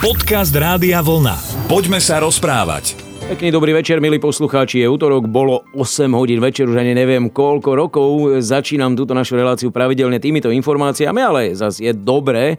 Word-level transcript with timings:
Podcast 0.00 0.56
Rádia 0.56 1.04
Vlna. 1.04 1.68
Poďme 1.68 2.00
sa 2.00 2.24
rozprávať. 2.24 2.96
Pekný 3.28 3.52
dobrý 3.52 3.76
večer, 3.76 4.00
milí 4.00 4.16
poslucháči. 4.16 4.80
Je 4.80 4.88
útorok, 4.88 5.28
bolo 5.28 5.68
8 5.76 6.08
hodín 6.16 6.40
večer, 6.40 6.64
už 6.64 6.80
ani 6.80 6.96
neviem 6.96 7.28
koľko 7.28 7.76
rokov. 7.76 8.40
Začínam 8.40 8.96
túto 8.96 9.12
našu 9.12 9.36
reláciu 9.36 9.68
pravidelne 9.68 10.16
týmito 10.16 10.48
informáciami, 10.48 11.20
ale 11.20 11.42
zase 11.52 11.84
je 11.84 11.92
dobré 11.92 12.56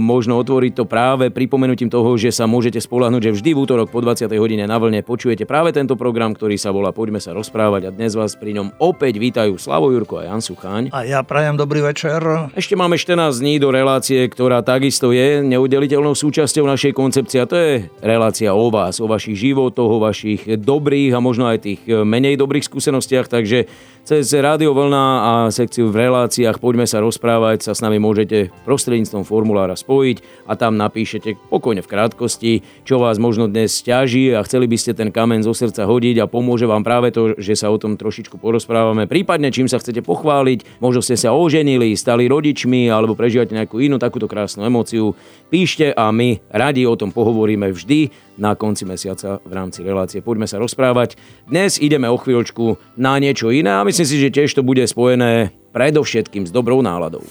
možno 0.00 0.40
otvoriť 0.40 0.72
to 0.72 0.84
práve 0.88 1.28
pripomenutím 1.28 1.92
toho, 1.92 2.16
že 2.16 2.32
sa 2.32 2.48
môžete 2.48 2.80
spolahnuť, 2.80 3.28
že 3.28 3.34
vždy 3.36 3.50
v 3.52 3.58
útorok 3.60 3.92
po 3.92 4.00
20. 4.00 4.32
hodine 4.40 4.64
na 4.64 4.80
vlne 4.80 5.04
počujete 5.04 5.44
práve 5.44 5.76
tento 5.76 6.00
program, 6.00 6.32
ktorý 6.32 6.56
sa 6.56 6.72
volá 6.72 6.96
Poďme 6.96 7.20
sa 7.20 7.36
rozprávať 7.36 7.88
a 7.88 7.90
dnes 7.92 8.16
vás 8.16 8.40
pri 8.40 8.56
ňom 8.56 8.80
opäť 8.80 9.20
vítajú 9.20 9.60
Slavo 9.60 9.92
Jurko 9.92 10.24
a 10.24 10.32
Jan 10.32 10.40
Sucháň. 10.40 10.88
A 10.96 11.04
ja 11.04 11.20
prajem 11.20 11.60
dobrý 11.60 11.84
večer. 11.84 12.24
Ešte 12.56 12.72
máme 12.72 12.96
14 12.96 13.36
dní 13.36 13.60
do 13.60 13.68
relácie, 13.68 14.24
ktorá 14.32 14.64
takisto 14.64 15.12
je 15.12 15.44
neudeliteľnou 15.44 16.16
súčasťou 16.16 16.64
našej 16.64 16.96
koncepcie 16.96 17.44
a 17.44 17.50
to 17.50 17.56
je 17.60 17.72
relácia 18.00 18.48
o 18.56 18.72
vás, 18.72 18.96
o 18.96 19.04
vašich 19.04 19.36
životoch, 19.36 19.90
o 19.90 20.00
vašich 20.00 20.48
dobrých 20.56 21.12
a 21.12 21.20
možno 21.20 21.52
aj 21.52 21.58
tých 21.60 21.84
menej 21.84 22.40
dobrých 22.40 22.64
skúsenostiach, 22.64 23.28
takže 23.28 23.68
cez 24.04 24.28
Rádio 24.36 24.76
Vlna 24.76 25.04
a 25.04 25.32
sekciu 25.48 25.88
v 25.88 25.96
reláciách 26.08 26.60
Poďme 26.60 26.84
sa 26.84 27.00
rozprávať 27.00 27.64
sa 27.64 27.72
s 27.72 27.80
nami 27.80 27.96
môžete 27.96 28.52
prostredníctvom 28.68 29.24
formulára 29.34 29.74
spojiť 29.74 30.46
a 30.46 30.54
tam 30.54 30.78
napíšete 30.78 31.50
pokojne 31.50 31.82
v 31.82 31.90
krátkosti, 31.90 32.52
čo 32.86 33.02
vás 33.02 33.18
možno 33.18 33.50
dnes 33.50 33.82
ťaží 33.82 34.30
a 34.30 34.46
chceli 34.46 34.70
by 34.70 34.78
ste 34.78 34.94
ten 34.94 35.10
kamen 35.10 35.42
zo 35.42 35.50
srdca 35.50 35.90
hodiť 35.90 36.22
a 36.22 36.30
pomôže 36.30 36.70
vám 36.70 36.86
práve 36.86 37.10
to, 37.10 37.34
že 37.34 37.58
sa 37.58 37.74
o 37.74 37.80
tom 37.82 37.98
trošičku 37.98 38.38
porozprávame. 38.38 39.10
Prípadne 39.10 39.50
čím 39.50 39.66
sa 39.66 39.82
chcete 39.82 40.06
pochváliť, 40.06 40.78
možno 40.78 41.02
ste 41.02 41.18
sa 41.18 41.34
oženili, 41.34 41.98
stali 41.98 42.30
rodičmi 42.30 42.86
alebo 42.86 43.18
prežívate 43.18 43.58
nejakú 43.58 43.82
inú 43.82 43.98
takúto 43.98 44.30
krásnu 44.30 44.62
emóciu, 44.62 45.18
píšte 45.50 45.90
a 45.90 46.14
my 46.14 46.38
radi 46.54 46.86
o 46.86 46.94
tom 46.94 47.10
pohovoríme 47.10 47.74
vždy 47.74 48.14
na 48.38 48.54
konci 48.54 48.86
mesiaca 48.86 49.38
v 49.42 49.52
rámci 49.54 49.82
relácie. 49.82 50.22
Poďme 50.22 50.46
sa 50.46 50.58
rozprávať. 50.58 51.18
Dnes 51.46 51.78
ideme 51.78 52.10
o 52.10 52.18
chvíľočku 52.18 52.98
na 52.98 53.18
niečo 53.18 53.50
iné 53.50 53.78
a 53.78 53.86
myslím 53.86 54.06
si, 54.06 54.16
že 54.18 54.34
tiež 54.34 54.54
to 54.54 54.62
bude 54.66 54.82
spojené 54.86 55.54
predovšetkým 55.74 56.46
s 56.46 56.54
dobrou 56.54 56.82
náladou. 56.82 57.26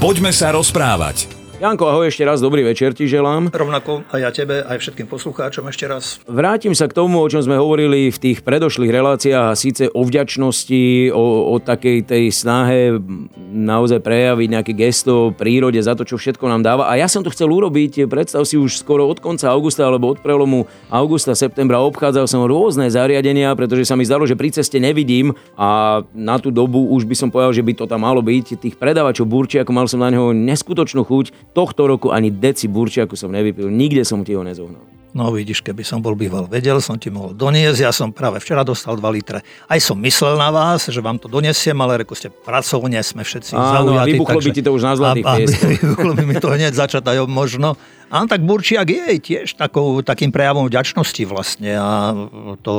Poďme 0.00 0.32
sa 0.32 0.52
rozprávať. 0.52 1.45
Janko, 1.56 1.88
ahoj, 1.88 2.12
ešte 2.12 2.20
raz 2.20 2.44
dobrý 2.44 2.60
večer 2.68 2.92
ti 2.92 3.08
želám. 3.08 3.48
Rovnako 3.48 4.04
aj 4.12 4.20
ja 4.20 4.28
tebe, 4.28 4.60
aj 4.60 4.76
všetkým 4.76 5.08
poslucháčom 5.08 5.64
ešte 5.72 5.88
raz. 5.88 6.20
Vrátim 6.28 6.76
sa 6.76 6.84
k 6.84 6.92
tomu, 6.92 7.16
o 7.16 7.30
čom 7.32 7.40
sme 7.40 7.56
hovorili 7.56 8.12
v 8.12 8.18
tých 8.20 8.44
predošlých 8.44 8.92
reláciách 8.92 9.56
a 9.56 9.56
síce 9.56 9.88
o 9.88 10.04
vďačnosti, 10.04 11.16
o, 11.16 11.24
o 11.48 11.56
takej 11.56 12.12
tej 12.12 12.28
snahe 12.28 13.00
naozaj 13.56 14.04
prejaviť 14.04 14.48
nejaké 14.52 14.72
gesto 14.76 15.32
prírode 15.32 15.80
za 15.80 15.96
to, 15.96 16.04
čo 16.04 16.20
všetko 16.20 16.44
nám 16.44 16.60
dáva. 16.60 16.92
A 16.92 17.00
ja 17.00 17.08
som 17.08 17.24
to 17.24 17.32
chcel 17.32 17.48
urobiť, 17.48 18.04
predstav 18.04 18.44
si 18.44 18.60
už 18.60 18.76
skoro 18.76 19.08
od 19.08 19.24
konca 19.24 19.48
augusta 19.48 19.88
alebo 19.88 20.12
od 20.12 20.20
prelomu 20.20 20.68
augusta, 20.92 21.32
septembra 21.32 21.80
obchádzal 21.80 22.28
som 22.28 22.44
rôzne 22.44 22.92
zariadenia, 22.92 23.48
pretože 23.56 23.88
sa 23.88 23.96
mi 23.96 24.04
zdalo, 24.04 24.28
že 24.28 24.36
pri 24.36 24.52
ceste 24.52 24.76
nevidím 24.76 25.32
a 25.56 26.04
na 26.12 26.36
tú 26.36 26.52
dobu 26.52 26.84
už 26.92 27.08
by 27.08 27.16
som 27.16 27.32
povedal, 27.32 27.56
že 27.56 27.64
by 27.64 27.72
to 27.72 27.88
tam 27.88 28.04
malo 28.04 28.20
byť. 28.20 28.60
Tých 28.60 28.76
predávačov 28.76 29.24
burči, 29.24 29.56
ako 29.56 29.72
mal 29.72 29.88
som 29.88 30.04
na 30.04 30.12
neho 30.12 30.36
neskutočnú 30.36 31.00
chuť 31.00 31.45
tohto 31.56 31.88
roku 31.88 32.12
ani 32.12 32.28
deci 32.28 32.68
burčiaku 32.68 33.16
som 33.16 33.32
nevypil, 33.32 33.72
nikde 33.72 34.04
som 34.04 34.20
ti 34.20 34.36
ho 34.36 34.44
nezohnal. 34.44 34.84
No 35.16 35.32
vidíš, 35.32 35.64
keby 35.64 35.80
som 35.80 36.04
bol 36.04 36.12
býval 36.12 36.44
vedel, 36.44 36.76
som 36.84 37.00
ti 37.00 37.08
mohol 37.08 37.32
doniesť. 37.32 37.80
Ja 37.80 37.88
som 37.88 38.12
práve 38.12 38.36
včera 38.36 38.60
dostal 38.68 39.00
2 39.00 39.16
litre. 39.16 39.40
Aj 39.64 39.80
som 39.80 39.96
myslel 40.04 40.36
na 40.36 40.52
vás, 40.52 40.92
že 40.92 41.00
vám 41.00 41.16
to 41.16 41.24
donesiem, 41.24 41.72
ale 41.80 42.04
reko 42.04 42.12
ste 42.12 42.28
pracovne, 42.28 43.00
sme 43.00 43.24
všetci 43.24 43.56
Áno, 43.56 43.96
zaujatí. 43.96 43.96
a 43.96 44.04
vybuchlo 44.12 44.40
by 44.44 44.50
ti 44.52 44.60
to 44.60 44.76
už 44.76 44.82
na 44.84 44.92
zlatých 44.92 45.24
a, 45.24 45.32
a, 45.32 45.36
pieskoch. 45.40 45.72
Vybuchlo 45.80 46.12
by 46.12 46.24
mi 46.28 46.34
to 46.36 46.48
hneď 46.52 46.72
začať 46.76 47.00
aj 47.08 47.24
možno. 47.32 47.80
A 48.06 48.22
tak 48.30 48.46
Burčiak 48.46 48.86
je 48.86 49.18
tiež 49.18 49.58
takou, 49.58 49.98
takým 49.98 50.30
prejavom 50.30 50.70
vďačnosti 50.70 51.26
vlastne 51.26 51.74
a 51.74 52.14
to 52.62 52.72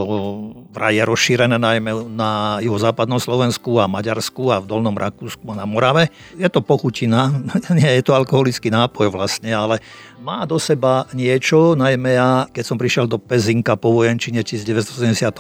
vraj 0.72 0.96
je 0.96 1.04
rozšírené 1.04 1.60
najmä 1.60 2.16
na 2.16 2.64
juhozápadnom 2.64 3.20
Slovensku 3.20 3.76
a 3.76 3.92
Maďarsku 3.92 4.48
a 4.56 4.64
v 4.64 4.72
Dolnom 4.72 4.96
Rakúsku 4.96 5.44
a 5.52 5.60
na 5.60 5.68
Morave. 5.68 6.16
Je 6.40 6.48
to 6.48 6.64
pochutina, 6.64 7.28
nie 7.76 8.00
je 8.00 8.08
to 8.08 8.16
alkoholický 8.16 8.72
nápoj 8.72 9.12
vlastne, 9.12 9.52
ale 9.52 9.84
má 10.24 10.48
do 10.48 10.56
seba 10.64 11.04
niečo, 11.12 11.76
najmä 11.76 12.16
ja, 12.16 12.27
keď 12.52 12.64
som 12.64 12.78
prišiel 12.80 13.06
do 13.06 13.20
Pezinka 13.20 13.76
po 13.76 13.92
vojenčine 13.92 14.42
1978 14.42 15.34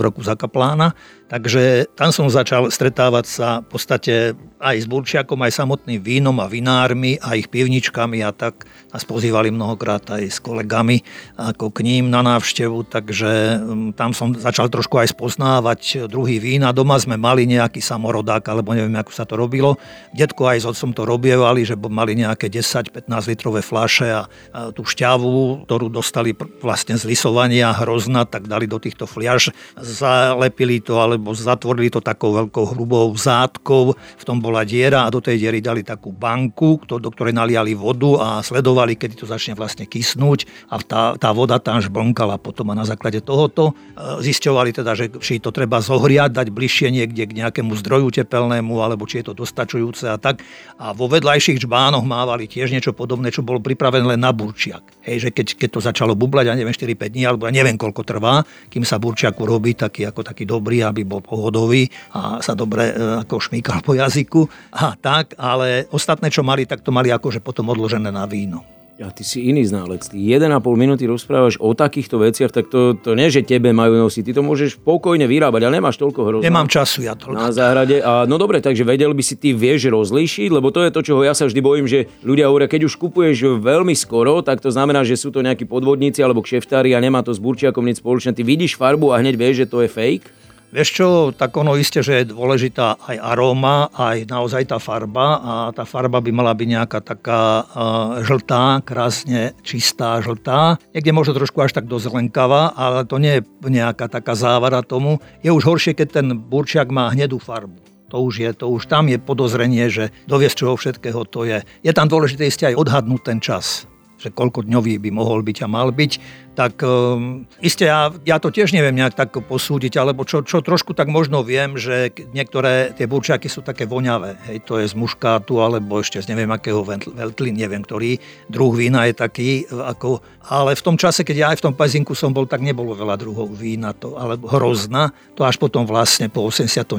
roku 0.00 0.20
za 0.24 0.34
kaplána, 0.34 0.96
takže 1.28 1.90
tam 1.98 2.10
som 2.14 2.30
začal 2.32 2.70
stretávať 2.70 3.26
sa 3.26 3.48
v 3.62 3.66
podstate 3.68 4.14
aj 4.56 4.76
s 4.82 4.86
Burčiakom, 4.88 5.36
aj 5.44 5.52
samotným 5.52 6.00
vínom 6.00 6.36
a 6.40 6.48
vinármi 6.48 7.20
a 7.20 7.36
ich 7.36 7.52
pivničkami 7.52 8.24
a 8.24 8.32
tak 8.32 8.64
nás 8.88 9.04
pozývali 9.04 9.52
mnohokrát 9.52 10.02
aj 10.16 10.22
s 10.32 10.38
kolegami 10.40 11.04
ako 11.36 11.68
k 11.68 11.84
ním 11.84 12.08
na 12.08 12.24
návštevu, 12.24 12.88
takže 12.88 13.60
mm, 13.60 13.90
tam 14.00 14.16
som 14.16 14.32
začal 14.32 14.72
trošku 14.72 14.96
aj 14.96 15.12
spoznávať 15.12 16.08
druhý 16.08 16.40
vína. 16.40 16.72
Doma 16.72 16.96
sme 16.96 17.20
mali 17.20 17.44
nejaký 17.44 17.84
samorodák, 17.84 18.42
alebo 18.48 18.72
neviem, 18.72 18.96
ako 18.96 19.12
sa 19.12 19.28
to 19.28 19.36
robilo. 19.36 19.76
Detko 20.16 20.48
aj 20.48 20.64
s 20.64 20.66
otcom 20.66 20.96
to 20.96 21.02
robievali, 21.04 21.68
že 21.68 21.76
mali 21.76 22.16
nejaké 22.16 22.48
10-15 22.48 23.04
litrové 23.28 23.60
fľaše 23.60 24.08
a, 24.08 24.22
a 24.24 24.72
tú 24.72 24.88
šťavu, 24.88 25.68
ktorú 25.68 25.92
dostali 25.92 26.15
vlastne 26.62 26.94
z 26.94 27.04
lisovania 27.04 27.74
hrozna, 27.74 28.24
tak 28.24 28.46
dali 28.46 28.70
do 28.70 28.78
týchto 28.78 29.04
fľaš, 29.04 29.50
zalepili 29.76 30.78
to 30.78 30.96
alebo 30.96 31.34
zatvorili 31.34 31.90
to 31.90 31.98
takou 31.98 32.32
veľkou 32.32 32.76
hrubou 32.76 33.10
zátkou. 33.16 33.92
V 33.96 34.24
tom 34.24 34.38
bola 34.38 34.62
diera 34.62 35.04
a 35.04 35.12
do 35.12 35.18
tej 35.18 35.42
diery 35.42 35.58
dali 35.58 35.82
takú 35.82 36.14
banku, 36.14 36.80
do 36.86 37.10
ktorej 37.10 37.34
naliali 37.34 37.74
vodu 37.74 38.10
a 38.20 38.28
sledovali, 38.40 38.94
kedy 38.94 39.18
to 39.18 39.26
začne 39.26 39.58
vlastne 39.58 39.84
kysnúť 39.84 40.70
a 40.70 40.78
tá, 40.80 41.02
tá 41.18 41.30
voda 41.34 41.58
tam 41.58 41.82
žblnkala 41.82 42.38
potom 42.38 42.70
a 42.70 42.78
na 42.78 42.86
základe 42.86 43.18
tohoto 43.24 43.72
e, 43.72 44.22
zisťovali 44.22 44.70
teda, 44.76 44.92
že 44.94 45.10
či 45.18 45.42
to 45.42 45.50
treba 45.50 45.82
zohriať, 45.82 46.30
dať 46.30 46.48
bližšie 46.52 46.88
niekde 46.92 47.24
k 47.26 47.36
nejakému 47.42 47.72
zdroju 47.82 48.14
tepelnému 48.22 48.78
alebo 48.78 49.08
či 49.08 49.20
je 49.20 49.32
to 49.32 49.34
dostačujúce 49.34 50.06
a 50.06 50.16
tak. 50.20 50.44
A 50.78 50.94
vo 50.94 51.10
vedľajších 51.10 51.64
žbánoch 51.64 52.04
mávali 52.06 52.46
tiež 52.46 52.70
niečo 52.70 52.94
podobné, 52.94 53.32
čo 53.34 53.42
bolo 53.42 53.58
pripravené 53.58 54.16
len 54.16 54.20
na 54.22 54.30
burčiak. 54.30 54.82
Hej, 55.02 55.28
že 55.28 55.30
keď, 55.34 55.46
keď 55.58 55.68
to 55.76 55.80
začalo 56.06 56.22
bublať, 56.22 56.44
ja 56.46 56.54
neviem, 56.54 56.70
4-5 56.70 57.10
dní, 57.10 57.22
alebo 57.26 57.50
ja 57.50 57.52
neviem, 57.52 57.74
koľko 57.74 58.06
trvá, 58.06 58.46
kým 58.70 58.86
sa 58.86 59.02
burčiak 59.02 59.34
urobí 59.42 59.74
taký 59.74 60.06
ako 60.06 60.22
taký 60.22 60.46
dobrý, 60.46 60.86
aby 60.86 61.02
bol 61.02 61.18
pohodový 61.18 61.90
a 62.14 62.38
sa 62.38 62.54
dobre 62.54 62.94
e, 62.94 63.26
ako 63.26 63.42
šmíkal 63.42 63.82
po 63.82 63.98
jazyku 63.98 64.46
a 64.70 64.94
tak, 64.94 65.34
ale 65.34 65.90
ostatné, 65.90 66.30
čo 66.30 66.46
mali, 66.46 66.62
tak 66.62 66.86
to 66.86 66.94
mali 66.94 67.10
akože 67.10 67.42
potom 67.42 67.74
odložené 67.74 68.14
na 68.14 68.22
víno. 68.22 68.62
Ja, 68.96 69.12
ty 69.12 69.28
si 69.28 69.44
iný 69.44 69.60
znalec. 69.68 70.08
Ty 70.08 70.16
1,5 70.16 70.56
minúty 70.72 71.04
rozprávaš 71.04 71.60
o 71.60 71.76
takýchto 71.76 72.16
veciach, 72.16 72.48
tak 72.48 72.72
to, 72.72 72.96
to 72.96 73.12
nie, 73.12 73.28
že 73.28 73.44
tebe 73.44 73.68
majú 73.68 73.92
nosiť. 73.92 74.32
Ty 74.32 74.32
to 74.40 74.42
môžeš 74.42 74.80
pokojne 74.80 75.28
vyrábať, 75.28 75.68
ale 75.68 75.84
nemáš 75.84 76.00
toľko 76.00 76.20
hrozná. 76.24 76.48
Nemám 76.48 76.64
času 76.64 77.04
ja 77.04 77.12
toľko. 77.12 77.36
Na 77.36 77.52
záhrade. 77.52 78.00
A, 78.00 78.24
no 78.24 78.40
dobre, 78.40 78.64
takže 78.64 78.88
vedel 78.88 79.12
by 79.12 79.20
si 79.20 79.36
ty 79.36 79.52
vieš 79.52 79.92
rozlíšiť, 79.92 80.48
lebo 80.48 80.72
to 80.72 80.80
je 80.80 80.88
to, 80.96 81.00
čoho 81.12 81.20
ja 81.28 81.36
sa 81.36 81.44
vždy 81.44 81.60
bojím, 81.60 81.84
že 81.84 82.08
ľudia 82.24 82.48
hovoria, 82.48 82.72
keď 82.72 82.88
už 82.88 82.96
kupuješ 82.96 83.60
veľmi 83.60 83.92
skoro, 83.92 84.40
tak 84.40 84.64
to 84.64 84.72
znamená, 84.72 85.04
že 85.04 85.20
sú 85.20 85.28
to 85.28 85.44
nejakí 85.44 85.68
podvodníci 85.68 86.24
alebo 86.24 86.40
kšeftári 86.40 86.96
a 86.96 86.98
nemá 87.04 87.20
to 87.20 87.36
s 87.36 87.40
burčiakom 87.42 87.84
nič 87.84 88.00
spoločné. 88.00 88.32
Ty 88.32 88.48
vidíš 88.48 88.80
farbu 88.80 89.12
a 89.12 89.20
hneď 89.20 89.36
vieš, 89.36 89.54
že 89.60 89.66
to 89.68 89.84
je 89.84 89.92
fake? 89.92 90.45
Vieš 90.74 90.88
čo, 90.90 91.08
tak 91.30 91.54
ono 91.54 91.78
isté, 91.78 92.02
že 92.02 92.20
je 92.20 92.34
dôležitá 92.34 92.98
aj 92.98 93.16
aróma, 93.22 93.86
aj 93.94 94.26
naozaj 94.26 94.66
tá 94.74 94.82
farba 94.82 95.38
a 95.38 95.52
tá 95.70 95.86
farba 95.86 96.18
by 96.18 96.34
mala 96.34 96.50
byť 96.58 96.68
nejaká 96.68 96.98
taká 97.06 97.62
uh, 97.62 98.20
žltá, 98.26 98.82
krásne 98.82 99.54
čistá 99.62 100.18
žltá. 100.18 100.82
Niekde 100.90 101.14
možno 101.14 101.38
trošku 101.38 101.62
až 101.62 101.70
tak 101.70 101.86
dozelenkavá, 101.86 102.74
ale 102.74 103.06
to 103.06 103.22
nie 103.22 103.38
je 103.38 103.46
nejaká 103.62 104.10
taká 104.10 104.34
závara 104.34 104.82
tomu. 104.82 105.22
Je 105.46 105.54
už 105.54 105.62
horšie, 105.62 105.94
keď 105.94 106.08
ten 106.18 106.26
burčiak 106.34 106.90
má 106.90 107.14
hnedú 107.14 107.38
farbu. 107.38 107.78
To 108.10 108.26
už 108.26 108.34
je, 108.42 108.50
to 108.50 108.66
už 108.66 108.90
tam 108.90 109.06
je 109.06 109.22
podozrenie, 109.22 109.86
že 109.86 110.10
doviesť 110.26 110.56
čoho 110.66 110.74
všetkého 110.74 111.22
to 111.30 111.46
je. 111.46 111.62
Je 111.86 111.92
tam 111.94 112.10
dôležité 112.10 112.46
isté 112.46 112.74
aj 112.74 112.78
odhadnúť 112.82 113.22
ten 113.22 113.38
čas 113.38 113.86
že 114.16 114.32
koľko 114.32 114.64
dňový 114.64 114.96
by 114.96 115.10
mohol 115.12 115.44
byť 115.44 115.58
a 115.64 115.68
mal 115.68 115.92
byť 115.92 116.12
tak 116.56 116.80
um, 116.80 117.44
iste 117.60 117.84
ja, 117.84 118.08
ja 118.24 118.40
to 118.40 118.48
tiež 118.48 118.72
neviem 118.72 118.96
nejak 118.96 119.12
tak 119.12 119.36
posúdiť, 119.36 120.00
alebo 120.00 120.24
čo, 120.24 120.40
čo 120.40 120.64
trošku 120.64 120.96
tak 120.96 121.12
možno 121.12 121.44
viem, 121.44 121.76
že 121.76 122.16
niektoré 122.32 122.96
tie 122.96 123.04
burčiaky 123.04 123.52
sú 123.52 123.60
také 123.60 123.84
voňavé. 123.84 124.40
Hej, 124.48 124.64
to 124.64 124.80
je 124.80 124.88
z 124.88 124.96
muškátu, 124.96 125.60
alebo 125.60 126.00
ešte 126.00 126.24
z 126.24 126.32
neviem 126.32 126.48
akého 126.48 126.80
veltlin, 126.88 127.52
neviem 127.52 127.84
ktorý 127.84 128.16
druh 128.48 128.72
vína 128.72 129.04
je 129.04 129.14
taký, 129.14 129.68
ako, 129.68 130.24
ale 130.48 130.72
v 130.72 130.82
tom 130.82 130.96
čase, 130.96 131.28
keď 131.28 131.36
ja 131.36 131.46
aj 131.52 131.60
v 131.60 131.64
tom 131.68 131.74
pezinku 131.76 132.16
som 132.16 132.32
bol, 132.32 132.48
tak 132.48 132.64
nebolo 132.64 132.96
veľa 132.96 133.20
druhov 133.20 133.52
vína, 133.52 133.92
to, 133.92 134.16
alebo 134.16 134.48
hrozna. 134.48 135.12
To 135.36 135.44
až 135.44 135.60
potom 135.60 135.84
vlastne 135.84 136.32
po 136.32 136.48
89. 136.48 136.96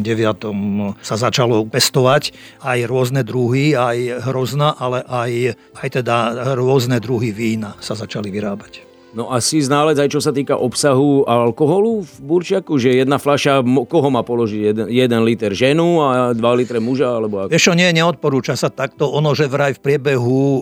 sa 1.02 1.16
začalo 1.18 1.66
pestovať 1.66 2.30
aj 2.62 2.80
rôzne 2.86 3.26
druhy, 3.26 3.74
aj 3.74 4.30
hrozna, 4.30 4.78
ale 4.78 5.02
aj, 5.02 5.32
aj 5.82 5.88
teda 5.98 6.16
rôzne 6.54 7.02
druhy 7.02 7.34
vína 7.34 7.74
sa 7.82 7.98
začali 7.98 8.30
vyrábať. 8.30 8.87
No 9.18 9.34
a 9.34 9.42
si 9.42 9.58
ználec 9.66 9.98
aj 9.98 10.14
čo 10.14 10.22
sa 10.22 10.30
týka 10.30 10.54
obsahu 10.62 11.26
alkoholu 11.26 12.06
v 12.06 12.14
burčiaku, 12.22 12.78
že 12.78 13.02
jedna 13.02 13.18
fľaša, 13.18 13.66
koho 13.90 14.14
má 14.14 14.22
položiť? 14.22 14.62
Jeden, 14.62 14.88
jeden 14.94 15.22
liter 15.26 15.58
ženu 15.58 16.06
a 16.06 16.38
dva 16.38 16.54
litre 16.54 16.78
muža? 16.78 17.18
Alebo 17.18 17.42
ako? 17.42 17.50
Vieš 17.50 17.66
čo, 17.66 17.74
nie, 17.74 17.90
neodporúča 17.98 18.54
sa 18.54 18.70
takto. 18.70 19.10
Ono, 19.18 19.34
že 19.34 19.50
vraj 19.50 19.74
v 19.74 19.82
priebehu 19.82 20.38
e, 20.38 20.62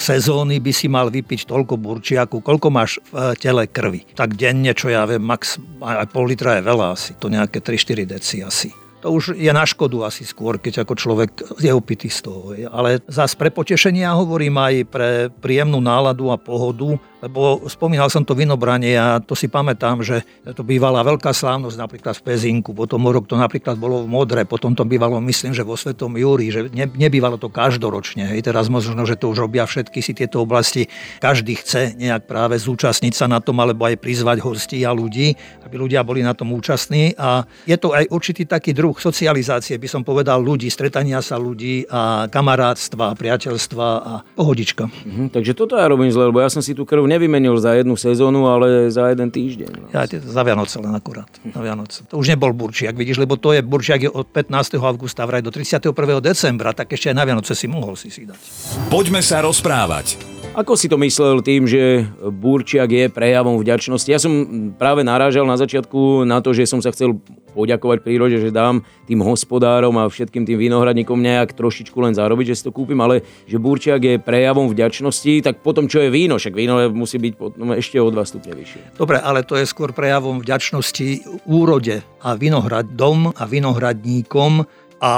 sezóny 0.00 0.56
by 0.64 0.72
si 0.72 0.88
mal 0.88 1.12
vypiť 1.12 1.44
toľko 1.44 1.76
burčiaku, 1.76 2.40
koľko 2.40 2.72
máš 2.72 2.96
v 3.12 3.36
e, 3.36 3.36
tele 3.36 3.68
krvi. 3.68 4.08
Tak 4.16 4.40
denne, 4.40 4.72
čo 4.72 4.88
ja 4.88 5.04
viem, 5.04 5.20
max 5.20 5.60
aj 5.84 6.08
pol 6.16 6.32
litra 6.32 6.56
je 6.56 6.62
veľa 6.64 6.96
asi, 6.96 7.12
to 7.20 7.28
nejaké 7.28 7.60
3-4 7.60 8.08
deci 8.08 8.40
asi 8.40 8.72
to 9.02 9.10
už 9.10 9.34
je 9.34 9.50
na 9.50 9.66
škodu 9.66 10.06
asi 10.06 10.22
skôr, 10.22 10.62
keď 10.62 10.86
ako 10.86 10.94
človek 10.94 11.30
je 11.58 11.74
opitý 11.74 12.06
z 12.06 12.22
toho. 12.22 12.54
Ale 12.70 13.02
zase 13.10 13.34
pre 13.34 13.50
potešenie 13.50 14.06
ja 14.06 14.14
hovorím 14.14 14.54
aj 14.62 14.74
pre 14.86 15.10
príjemnú 15.42 15.82
náladu 15.82 16.30
a 16.30 16.38
pohodu, 16.38 16.94
lebo 17.22 17.70
spomínal 17.70 18.10
som 18.10 18.26
to 18.26 18.34
vinobranie 18.34 18.98
a 18.98 19.22
to 19.22 19.38
si 19.38 19.46
pamätám, 19.46 20.02
že 20.02 20.26
to 20.42 20.66
bývala 20.66 21.06
veľká 21.06 21.30
slávnosť 21.30 21.76
napríklad 21.78 22.14
v 22.18 22.22
Pezinku, 22.26 22.74
potom 22.74 23.06
rok 23.06 23.30
to 23.30 23.38
napríklad 23.38 23.78
bolo 23.78 24.02
v 24.02 24.10
Modre, 24.10 24.42
potom 24.42 24.74
to 24.74 24.82
bývalo, 24.82 25.22
myslím, 25.22 25.54
že 25.54 25.62
vo 25.62 25.78
Svetom 25.78 26.18
Júri, 26.18 26.50
že 26.50 26.66
ne, 26.74 26.90
nebývalo 26.90 27.38
to 27.38 27.46
každoročne. 27.46 28.34
Hej. 28.34 28.50
Teraz 28.50 28.66
možno, 28.66 29.06
že 29.06 29.14
to 29.14 29.30
už 29.30 29.46
robia 29.46 29.62
všetky 29.62 30.02
si 30.02 30.12
tieto 30.18 30.42
oblasti. 30.42 30.90
Každý 31.22 31.62
chce 31.62 31.94
nejak 31.94 32.26
práve 32.26 32.58
zúčastniť 32.58 33.14
sa 33.14 33.30
na 33.30 33.38
tom, 33.38 33.62
alebo 33.62 33.86
aj 33.86 34.02
prizvať 34.02 34.42
hostí 34.42 34.82
a 34.82 34.90
ľudí, 34.90 35.38
aby 35.62 35.74
ľudia 35.78 36.02
boli 36.02 36.26
na 36.26 36.34
tom 36.34 36.50
účastní. 36.50 37.14
A 37.14 37.46
je 37.62 37.78
to 37.78 37.94
aj 37.94 38.10
určitý 38.10 38.50
taký 38.50 38.74
druh 38.74 38.98
socializácie, 38.98 39.78
by 39.78 39.86
som 39.86 40.02
povedal, 40.02 40.42
ľudí, 40.42 40.66
stretania 40.66 41.22
sa 41.22 41.38
ľudí 41.38 41.86
a 41.86 42.26
kamarátstva, 42.26 43.14
priateľstva 43.14 43.86
a 44.02 44.12
pohodička. 44.34 44.90
Mhm, 44.90 45.30
takže 45.30 45.54
toto 45.54 45.78
ja 45.78 45.86
robím 45.86 46.10
zle, 46.10 46.32
lebo 46.32 46.42
ja 46.42 46.50
som 46.50 46.64
si 46.64 46.74
tú 46.74 46.82
krv 46.82 47.11
nevymenil 47.16 47.60
za 47.60 47.76
jednu 47.76 47.94
sezónu, 47.96 48.48
ale 48.48 48.88
za 48.88 49.12
jeden 49.12 49.28
týždeň. 49.28 49.70
No. 49.76 49.86
Ja, 49.92 50.08
za 50.08 50.42
Vianoce 50.42 50.80
len 50.80 50.92
akurát. 50.96 51.28
Na 51.44 51.60
Vianoce. 51.60 52.08
To 52.08 52.18
už 52.18 52.32
nebol 52.32 52.56
Burčiak, 52.56 52.96
vidíš, 52.96 53.20
lebo 53.20 53.36
to 53.36 53.52
je 53.52 53.60
Burčiak 53.60 54.08
je 54.08 54.10
od 54.10 54.26
15. 54.32 54.80
augusta 54.80 55.28
vraj 55.28 55.44
do 55.44 55.52
31. 55.52 55.92
decembra, 56.24 56.72
tak 56.72 56.96
ešte 56.96 57.12
aj 57.12 57.16
na 57.16 57.24
Vianoce 57.28 57.52
si 57.52 57.68
mohol 57.68 57.94
si 57.94 58.08
si 58.08 58.24
dať. 58.24 58.40
Poďme 58.88 59.20
sa 59.20 59.44
rozprávať. 59.44 60.31
Ako 60.52 60.76
si 60.76 60.84
to 60.84 61.00
myslel 61.00 61.40
tým, 61.40 61.64
že 61.64 62.04
Burčiak 62.20 62.92
je 62.92 63.08
prejavom 63.08 63.56
vďačnosti? 63.56 64.04
Ja 64.12 64.20
som 64.20 64.32
práve 64.76 65.00
narážal 65.00 65.48
na 65.48 65.56
začiatku 65.56 66.28
na 66.28 66.44
to, 66.44 66.52
že 66.52 66.68
som 66.68 66.84
sa 66.84 66.92
chcel 66.92 67.24
poďakovať 67.56 68.04
prírode, 68.04 68.36
že 68.36 68.52
dám 68.52 68.84
tým 69.08 69.24
hospodárom 69.24 69.96
a 69.96 70.12
všetkým 70.12 70.44
tým 70.44 70.60
vinohradníkom 70.60 71.16
nejak 71.24 71.56
trošičku 71.56 71.96
len 72.04 72.12
zarobiť, 72.12 72.52
že 72.52 72.56
si 72.60 72.64
to 72.68 72.72
kúpim, 72.72 73.00
ale 73.00 73.24
že 73.48 73.56
Burčiak 73.56 74.04
je 74.04 74.20
prejavom 74.20 74.68
vďačnosti, 74.68 75.40
tak 75.40 75.64
potom 75.64 75.88
čo 75.88 76.04
je 76.04 76.12
víno? 76.12 76.36
Však 76.36 76.52
víno 76.52 76.84
musí 76.92 77.16
byť 77.16 77.32
potom 77.32 77.72
ešte 77.72 77.96
o 77.96 78.12
2 78.12 78.20
stupne 78.20 78.52
vyššie. 78.52 79.00
Dobre, 79.00 79.24
ale 79.24 79.48
to 79.48 79.56
je 79.56 79.64
skôr 79.64 79.96
prejavom 79.96 80.44
vďačnosti 80.44 81.24
úrode 81.48 82.04
a 82.20 82.28
vinohradom 82.36 83.32
a 83.32 83.44
vinohradníkom, 83.48 84.68
a 85.02 85.14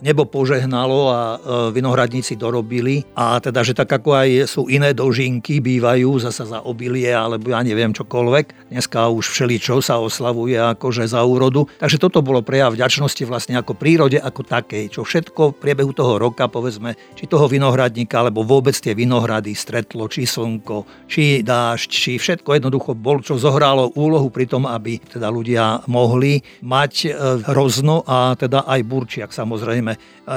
nebo 0.00 0.24
požehnalo 0.24 1.12
a 1.12 1.20
e, 1.20 1.38
vinohradníci 1.76 2.40
dorobili. 2.40 3.04
A 3.12 3.36
teda, 3.36 3.60
že 3.60 3.76
tak 3.76 3.92
ako 3.92 4.16
aj 4.16 4.28
sú 4.48 4.72
iné 4.72 4.96
dožinky, 4.96 5.60
bývajú 5.60 6.16
zasa 6.24 6.48
za 6.48 6.58
obilie 6.64 7.12
alebo 7.12 7.52
ja 7.52 7.60
neviem 7.60 7.92
čokoľvek. 7.92 8.72
Dneska 8.72 9.12
už 9.12 9.28
všeličo 9.28 9.84
sa 9.84 10.00
oslavuje 10.00 10.56
akože 10.56 11.04
za 11.04 11.20
úrodu. 11.20 11.68
Takže 11.76 12.00
toto 12.00 12.24
bolo 12.24 12.40
prejav 12.40 12.72
vďačnosti 12.72 13.28
vlastne 13.28 13.60
ako 13.60 13.76
prírode 13.76 14.16
ako 14.16 14.40
takej, 14.40 14.88
čo 14.88 15.04
všetko 15.04 15.52
v 15.52 15.58
priebehu 15.60 15.92
toho 15.92 16.16
roka, 16.16 16.48
povedzme, 16.48 16.96
či 17.12 17.28
toho 17.28 17.44
vinohradníka, 17.44 18.24
alebo 18.24 18.40
vôbec 18.40 18.72
tie 18.72 18.96
vinohrady 18.96 19.52
stretlo, 19.52 20.08
či 20.08 20.24
slnko, 20.24 21.04
či 21.12 21.44
dážď, 21.44 21.90
či 21.92 22.16
všetko 22.16 22.56
jednoducho 22.56 22.96
bol, 22.96 23.20
čo 23.20 23.36
zohralo 23.36 23.92
úlohu 23.92 24.32
pri 24.32 24.48
tom, 24.48 24.64
aby 24.64 24.96
teda 24.96 25.28
ľudia 25.28 25.84
mohli 25.92 26.40
mať 26.64 26.92
e, 27.04 27.08
hrozno 27.52 28.00
a 28.08 28.32
teda 28.32 28.64
aj 28.64 28.80
burčia 28.88 29.25
Burčiak 29.26 29.34
samozrejme. 29.34 29.92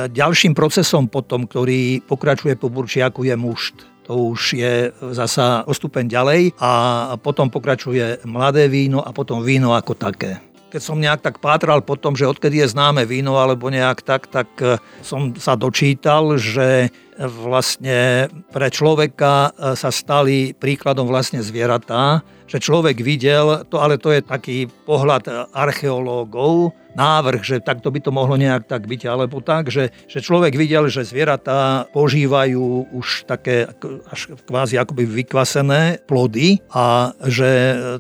Ďalším 0.09 0.57
procesom 0.57 1.05
potom, 1.05 1.45
ktorý 1.45 2.01
pokračuje 2.09 2.57
po 2.57 2.73
Burčiaku 2.73 3.29
je 3.29 3.37
mušt 3.37 3.77
to 4.09 4.33
už 4.33 4.57
je 4.57 4.89
zasa 5.13 5.61
o 5.69 5.73
stupeň 5.77 6.09
ďalej 6.09 6.57
a 6.57 7.13
potom 7.21 7.53
pokračuje 7.53 8.25
mladé 8.25 8.65
víno 8.65 9.05
a 9.05 9.13
potom 9.13 9.45
víno 9.45 9.77
ako 9.77 9.93
také. 9.93 10.41
Keď 10.73 10.81
som 10.81 10.97
nejak 10.97 11.21
tak 11.21 11.37
pátral 11.37 11.85
po 11.85 11.93
tom, 11.93 12.17
že 12.17 12.25
odkedy 12.25 12.57
je 12.65 12.73
známe 12.73 13.05
víno 13.05 13.37
alebo 13.37 13.69
nejak 13.69 14.01
tak, 14.01 14.25
tak 14.25 14.49
e, 14.65 14.81
som 15.05 15.37
sa 15.37 15.53
dočítal, 15.53 16.41
že 16.41 16.89
vlastne 17.21 18.33
pre 18.49 18.73
človeka 18.73 19.53
e, 19.53 19.77
sa 19.77 19.93
stali 19.93 20.57
príkladom 20.57 21.05
vlastne 21.05 21.45
zvieratá, 21.45 22.25
že 22.49 22.57
človek 22.57 23.05
videl, 23.05 23.61
to, 23.69 23.77
ale 23.77 24.01
to 24.01 24.09
je 24.09 24.25
taký 24.25 24.65
pohľad 24.89 25.53
archeológov, 25.53 26.73
návrh, 26.97 27.41
že 27.45 27.55
takto 27.61 27.93
by 27.93 27.99
to 28.01 28.11
mohlo 28.13 28.39
nejak 28.39 28.65
tak 28.65 28.89
byť, 28.89 29.01
alebo 29.05 29.43
tak, 29.43 29.69
že, 29.69 29.93
že 30.09 30.23
človek 30.23 30.57
videl, 30.57 30.89
že 30.89 31.05
zvieratá 31.05 31.85
požívajú 31.93 32.89
už 32.95 33.29
také 33.29 33.69
až 34.09 34.33
kvázi 34.45 34.81
akoby 34.81 35.05
vykvasené 35.05 36.01
plody 36.09 36.63
a 36.73 37.13
že 37.25 37.49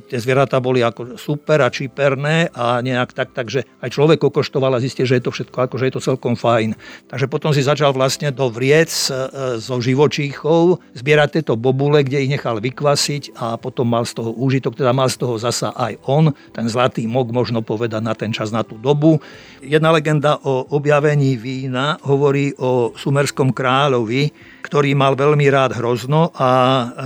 tie 0.09 0.17
zvieratá 0.17 0.57
boli 0.57 0.81
ako 0.81 1.19
super 1.21 1.61
a 1.61 1.69
čiperné 1.69 2.49
a 2.53 2.81
nejak 2.81 3.13
tak, 3.13 3.35
takže 3.35 3.67
aj 3.83 3.89
človek 3.93 4.19
okoštoval 4.25 4.77
a 4.77 4.83
zistil, 4.83 5.05
že 5.05 5.21
je 5.21 5.25
to 5.29 5.31
všetko, 5.35 5.57
ako, 5.69 5.75
že 5.77 5.87
je 5.89 5.93
to 5.93 6.01
celkom 6.01 6.33
fajn. 6.33 6.73
Takže 7.11 7.29
potom 7.29 7.53
si 7.53 7.61
začal 7.61 7.93
vlastne 7.93 8.33
do 8.33 8.49
vriec 8.49 8.89
e, 8.89 9.57
zo 9.61 9.77
živočíchov 9.77 10.81
zbierať 10.97 11.39
tieto 11.39 11.53
bobule, 11.59 12.01
kde 12.01 12.25
ich 12.25 12.31
nechal 12.31 12.57
vykvasiť 12.57 13.37
a 13.37 13.59
potom 13.59 13.91
mal 13.91 14.07
z 14.07 14.17
toho 14.17 14.31
úžitok, 14.33 14.79
teda 14.79 14.95
mal 14.95 15.11
z 15.11 15.21
toho 15.21 15.35
zasa 15.37 15.75
aj 15.75 15.99
on, 16.07 16.31
ten 16.55 16.65
zlatý 16.65 17.05
mok 17.05 17.29
možno 17.29 17.61
povedať 17.61 18.01
na 18.01 18.15
ten 18.15 18.31
čas, 18.31 18.49
na 18.49 18.63
tú 18.63 18.78
dobu. 18.79 19.19
Jedna 19.59 19.91
legenda 19.91 20.39
o 20.39 20.63
objavení 20.71 21.35
vína 21.35 21.99
hovorí 22.07 22.55
o 22.55 22.95
sumerskom 22.95 23.51
kráľovi, 23.51 24.31
ktorý 24.63 24.95
mal 24.95 25.19
veľmi 25.19 25.45
rád 25.51 25.75
hrozno 25.77 26.31
a 26.39 26.49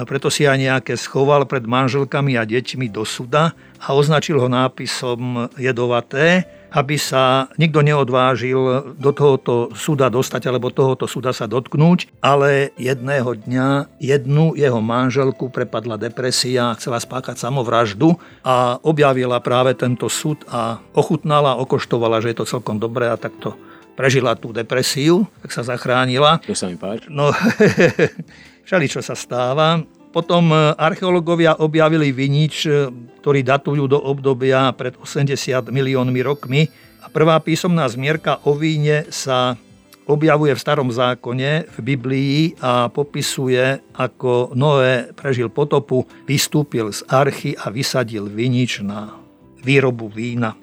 preto 0.05 0.29
si 0.29 0.45
aj 0.45 0.57
nejaké 0.61 0.93
schoval 0.93 1.49
pred 1.49 1.65
manželkami 1.65 2.37
a 2.37 2.45
deťmi 2.45 2.93
do 2.93 3.01
suda 3.03 3.57
a 3.81 3.87
označil 3.91 4.37
ho 4.37 4.47
nápisom 4.47 5.49
jedovaté 5.57 6.45
aby 6.73 6.97
sa 6.97 7.53
nikto 7.61 7.85
neodvážil 7.85 8.93
do 8.97 9.11
tohoto 9.13 9.69
súda 9.77 10.09
dostať 10.09 10.49
alebo 10.49 10.73
tohoto 10.73 11.05
súda 11.05 11.29
sa 11.29 11.45
dotknúť, 11.45 12.09
ale 12.17 12.73
jedného 12.81 13.37
dňa 13.37 14.01
jednu 14.01 14.57
jeho 14.57 14.81
manželku 14.81 15.53
prepadla 15.53 16.01
depresia, 16.01 16.73
chcela 16.81 16.97
spáchať 16.97 17.37
samovraždu 17.37 18.17
a 18.41 18.81
objavila 18.81 19.37
práve 19.37 19.77
tento 19.77 20.09
súd 20.09 20.41
a 20.49 20.81
ochutnala, 20.97 21.61
okoštovala, 21.61 22.25
že 22.25 22.33
je 22.33 22.37
to 22.41 22.49
celkom 22.49 22.81
dobré 22.81 23.13
a 23.13 23.21
takto 23.21 23.53
prežila 23.93 24.33
tú 24.33 24.49
depresiu, 24.49 25.29
tak 25.45 25.53
sa 25.53 25.61
zachránila. 25.61 26.41
To 26.49 26.57
sa 26.57 26.65
mi 26.65 26.77
páči. 26.81 27.13
No, 27.13 27.29
čo 28.65 29.01
sa 29.05 29.13
stáva. 29.13 29.85
Potom 30.13 30.53
e, 30.53 30.77
archeológovia 30.77 31.57
objavili 31.57 32.13
vinič, 32.13 32.69
e, 32.69 32.93
ktorý 33.19 33.41
datujú 33.41 33.89
do 33.89 33.97
obdobia 33.97 34.69
pred 34.77 34.93
80 34.93 35.73
miliónmi 35.73 36.21
rokmi. 36.21 36.69
A 37.01 37.09
prvá 37.09 37.41
písomná 37.41 37.89
zmierka 37.89 38.37
o 38.45 38.53
víne 38.53 39.09
sa 39.09 39.57
objavuje 40.05 40.53
v 40.53 40.61
starom 40.61 40.93
zákone, 40.93 41.65
v 41.65 41.77
Biblii 41.81 42.37
a 42.61 42.93
popisuje, 42.93 43.81
ako 43.97 44.53
Noé 44.53 45.09
prežil 45.17 45.49
potopu, 45.49 46.05
vystúpil 46.29 46.93
z 46.93 47.01
archy 47.09 47.57
a 47.57 47.73
vysadil 47.73 48.29
vinič 48.29 48.85
na 48.85 49.17
výrobu 49.65 50.11
vína. 50.11 50.53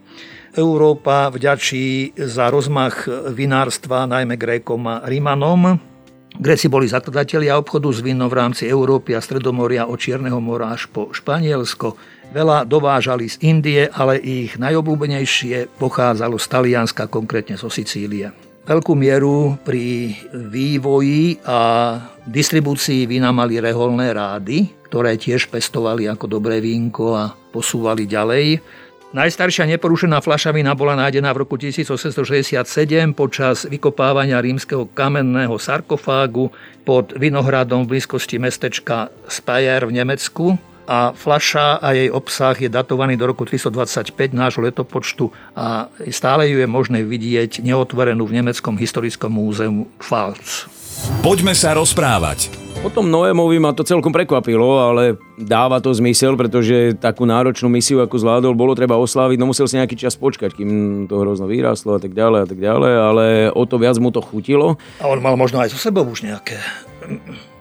Európa 0.50 1.30
vďačí 1.30 2.14
za 2.18 2.50
rozmach 2.50 3.06
vinárstva 3.32 4.04
najmä 4.06 4.34
Grékom 4.34 4.82
a 4.86 5.02
Rímanom, 5.06 5.89
Gréci 6.38 6.70
boli 6.70 6.86
zakladatelia 6.86 7.58
obchodu 7.58 7.90
s 7.90 7.98
vínom 8.04 8.30
v 8.30 8.38
rámci 8.38 8.70
Európy 8.70 9.18
a 9.18 9.24
Stredomoria 9.24 9.90
od 9.90 9.98
Čierneho 9.98 10.38
mora 10.38 10.70
až 10.70 10.86
po 10.86 11.10
Španielsko. 11.10 11.98
Veľa 12.30 12.62
dovážali 12.62 13.26
z 13.26 13.42
Indie, 13.42 13.90
ale 13.90 14.22
ich 14.22 14.54
najobľúbenejšie 14.54 15.74
pochádzalo 15.82 16.38
z 16.38 16.46
Talianska, 16.46 17.10
konkrétne 17.10 17.58
zo 17.58 17.66
Sicílie. 17.66 18.30
Veľkú 18.62 18.94
mieru 18.94 19.58
pri 19.66 20.14
vývoji 20.30 21.42
a 21.42 21.98
distribúcii 22.22 23.10
vína 23.10 23.34
mali 23.34 23.58
reholné 23.58 24.14
rády, 24.14 24.70
ktoré 24.86 25.18
tiež 25.18 25.50
pestovali 25.50 26.06
ako 26.06 26.30
dobré 26.30 26.62
vínko 26.62 27.18
a 27.18 27.34
posúvali 27.50 28.06
ďalej. 28.06 28.62
Najstaršia 29.10 29.66
neporušená 29.74 30.22
fľaša 30.22 30.54
vína 30.54 30.70
bola 30.78 30.94
nájdená 30.94 31.34
v 31.34 31.42
roku 31.42 31.58
1867 31.58 32.62
počas 33.10 33.66
vykopávania 33.66 34.38
rímskeho 34.38 34.86
kamenného 34.86 35.58
sarkofágu 35.58 36.54
pod 36.86 37.10
Vinohradom 37.18 37.90
v 37.90 37.98
blízkosti 37.98 38.38
mestečka 38.38 39.10
Speyer 39.26 39.82
v 39.82 39.98
Nemecku 39.98 40.54
a 40.86 41.10
fľaša 41.10 41.82
a 41.82 41.90
jej 41.90 42.06
obsah 42.06 42.54
je 42.54 42.70
datovaný 42.70 43.18
do 43.18 43.26
roku 43.26 43.42
325 43.42 44.14
nášho 44.30 44.62
letopočtu 44.62 45.26
a 45.58 45.90
stále 46.14 46.46
ju 46.46 46.62
je 46.62 46.68
možné 46.70 47.02
vidieť 47.02 47.66
neotvorenú 47.66 48.30
v 48.30 48.38
Nemeckom 48.38 48.78
historickom 48.78 49.34
múzeu 49.34 49.90
Pfalz. 49.98 50.70
Poďme 51.18 51.58
sa 51.58 51.74
rozprávať. 51.74 52.59
Potom 52.80 53.12
Noémovi 53.12 53.60
ma 53.60 53.76
to 53.76 53.84
celkom 53.84 54.08
prekvapilo, 54.08 54.80
ale 54.80 55.20
dáva 55.36 55.84
to 55.84 55.92
zmysel, 55.92 56.32
pretože 56.32 56.96
takú 56.96 57.28
náročnú 57.28 57.68
misiu, 57.68 58.00
ako 58.00 58.16
zvládol, 58.16 58.56
bolo 58.56 58.72
treba 58.72 58.96
osláviť, 58.96 59.36
no 59.36 59.52
musel 59.52 59.68
si 59.68 59.76
nejaký 59.76 60.00
čas 60.00 60.16
počkať, 60.16 60.56
kým 60.56 61.04
to 61.04 61.20
hrozno 61.20 61.44
vyrastlo 61.44 61.96
a 61.96 62.00
tak 62.00 62.16
ďalej 62.16 62.40
a 62.40 62.46
tak 62.48 62.56
ďalej, 62.56 62.92
ale 62.96 63.24
o 63.52 63.68
to 63.68 63.76
viac 63.76 64.00
mu 64.00 64.08
to 64.08 64.24
chutilo. 64.24 64.80
A 64.96 65.12
on 65.12 65.20
mal 65.20 65.36
možno 65.36 65.60
aj 65.60 65.76
so 65.76 65.78
sebou 65.78 66.08
už 66.08 66.24
nejaké 66.24 66.56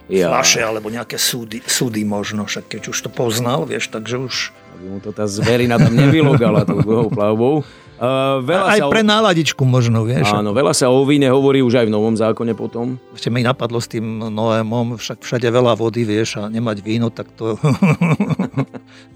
ja. 0.07 0.31
flaše 0.31 0.63
alebo 0.63 0.87
nejaké 0.87 1.19
súdy, 1.19 1.59
súdy 1.67 2.07
možno, 2.07 2.47
však 2.47 2.79
keď 2.79 2.81
už 2.87 2.97
to 3.03 3.09
poznal, 3.11 3.67
vieš, 3.67 3.91
takže 3.91 4.15
už... 4.23 4.55
Aby 4.79 4.85
mu 4.87 4.99
to 5.03 5.11
tá 5.11 5.27
zverina 5.27 5.75
tam 5.75 5.99
nevylogala 5.99 6.63
tou 6.63 6.79
dlhou 6.79 7.11
plavbou. 7.11 7.67
Uh, 7.99 8.39
veľa 8.47 8.65
aj 8.71 8.79
sa 8.79 8.87
pre 8.87 9.03
náladičku 9.03 9.63
možno, 9.67 10.07
vieš. 10.07 10.31
Áno, 10.31 10.55
veľa 10.55 10.71
sa 10.71 10.87
o 10.87 11.03
víne 11.03 11.27
hovorí 11.27 11.59
už 11.59 11.83
aj 11.83 11.85
v 11.87 11.93
novom 11.93 12.15
zákone 12.15 12.55
potom. 12.55 12.95
Ešte 13.11 13.27
mi 13.27 13.43
napadlo 13.43 13.75
s 13.83 13.91
tým 13.91 14.23
Noémom, 14.31 14.95
však 14.95 15.19
všade 15.19 15.51
veľa 15.51 15.75
vody, 15.75 16.07
vieš, 16.07 16.39
a 16.39 16.47
nemať 16.47 16.79
víno, 16.79 17.11
tak 17.11 17.27
to 17.35 17.59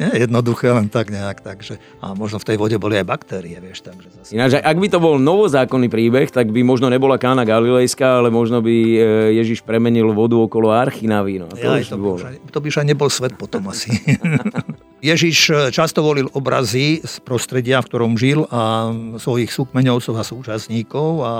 nie 0.01 0.25
jednoduché 0.25 0.74
len 0.74 0.89
tak 0.89 1.13
nejak. 1.13 1.46
Takže, 1.46 1.77
a 2.01 2.18
možno 2.18 2.42
v 2.42 2.48
tej 2.50 2.58
vode 2.58 2.77
boli 2.82 2.98
aj 2.98 3.06
baktérie, 3.06 3.58
vieš. 3.62 3.86
Takže 3.86 4.08
zase... 4.10 4.30
Ináč, 4.34 4.58
ak 4.58 4.77
by 4.77 4.88
to 4.89 4.98
bol 4.98 5.22
novozákonný 5.22 5.88
príbeh, 5.88 6.34
tak 6.34 6.50
by 6.50 6.65
možno 6.65 6.89
nebola 6.89 7.22
kána 7.22 7.46
galilejská, 7.46 8.24
ale 8.24 8.34
možno 8.34 8.65
by 8.65 8.74
e, 8.74 8.98
Ježiš 9.38 9.62
premenil 9.62 10.10
vodu 10.12 10.38
okolo 10.39 10.74
archy 10.74 11.06
na 11.06 11.22
víno. 11.22 11.46
To, 11.53 11.58
ja, 11.58 11.77
to, 11.86 11.98
by 12.00 12.08
už 12.10 12.24
aj, 12.25 12.36
to 12.50 12.58
by 12.58 12.65
už 12.74 12.77
aj 12.82 12.88
nebol 12.89 13.10
svet 13.10 13.38
potom 13.38 13.70
asi. 13.70 13.94
Ježiš 15.13 15.38
e, 15.51 15.53
často 15.70 16.01
volil 16.01 16.32
obrazy 16.34 17.03
z 17.03 17.13
prostredia, 17.22 17.84
v 17.84 17.88
ktorom 17.92 18.18
žil 18.18 18.50
a 18.50 18.89
svojich 19.20 19.51
súkmeňovcov 19.53 20.13
a 20.15 20.24
súčasníkov 20.24 21.10
a 21.22 21.34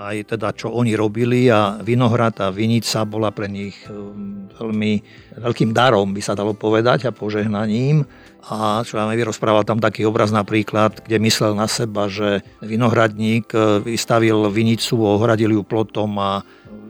aj 0.00 0.32
teda 0.32 0.56
čo 0.56 0.72
oni 0.72 0.96
robili 0.96 1.52
a 1.52 1.76
vinohrad 1.84 2.40
a 2.40 2.48
vinica 2.48 3.04
bola 3.04 3.28
pre 3.28 3.52
nich 3.52 3.76
um, 3.92 4.48
veľmi 4.56 4.92
veľkým 5.36 5.76
darom, 5.76 6.16
by 6.16 6.22
sa 6.24 6.32
dalo 6.32 6.56
povedať, 6.56 7.04
a 7.04 7.12
požehnaním. 7.12 8.08
A 8.48 8.80
čo 8.80 8.96
ja 8.96 9.04
vyrozprával 9.04 9.68
tam 9.68 9.84
taký 9.84 10.08
obraz 10.08 10.32
napríklad, 10.32 11.04
kde 11.04 11.20
myslel 11.20 11.52
na 11.52 11.68
seba, 11.68 12.08
že 12.08 12.40
vinohradník 12.64 13.52
e, 13.52 13.84
vystavil 13.84 14.48
vinicu, 14.48 14.96
ohradil 15.04 15.52
ju 15.52 15.60
plotom 15.60 16.16
a 16.16 16.40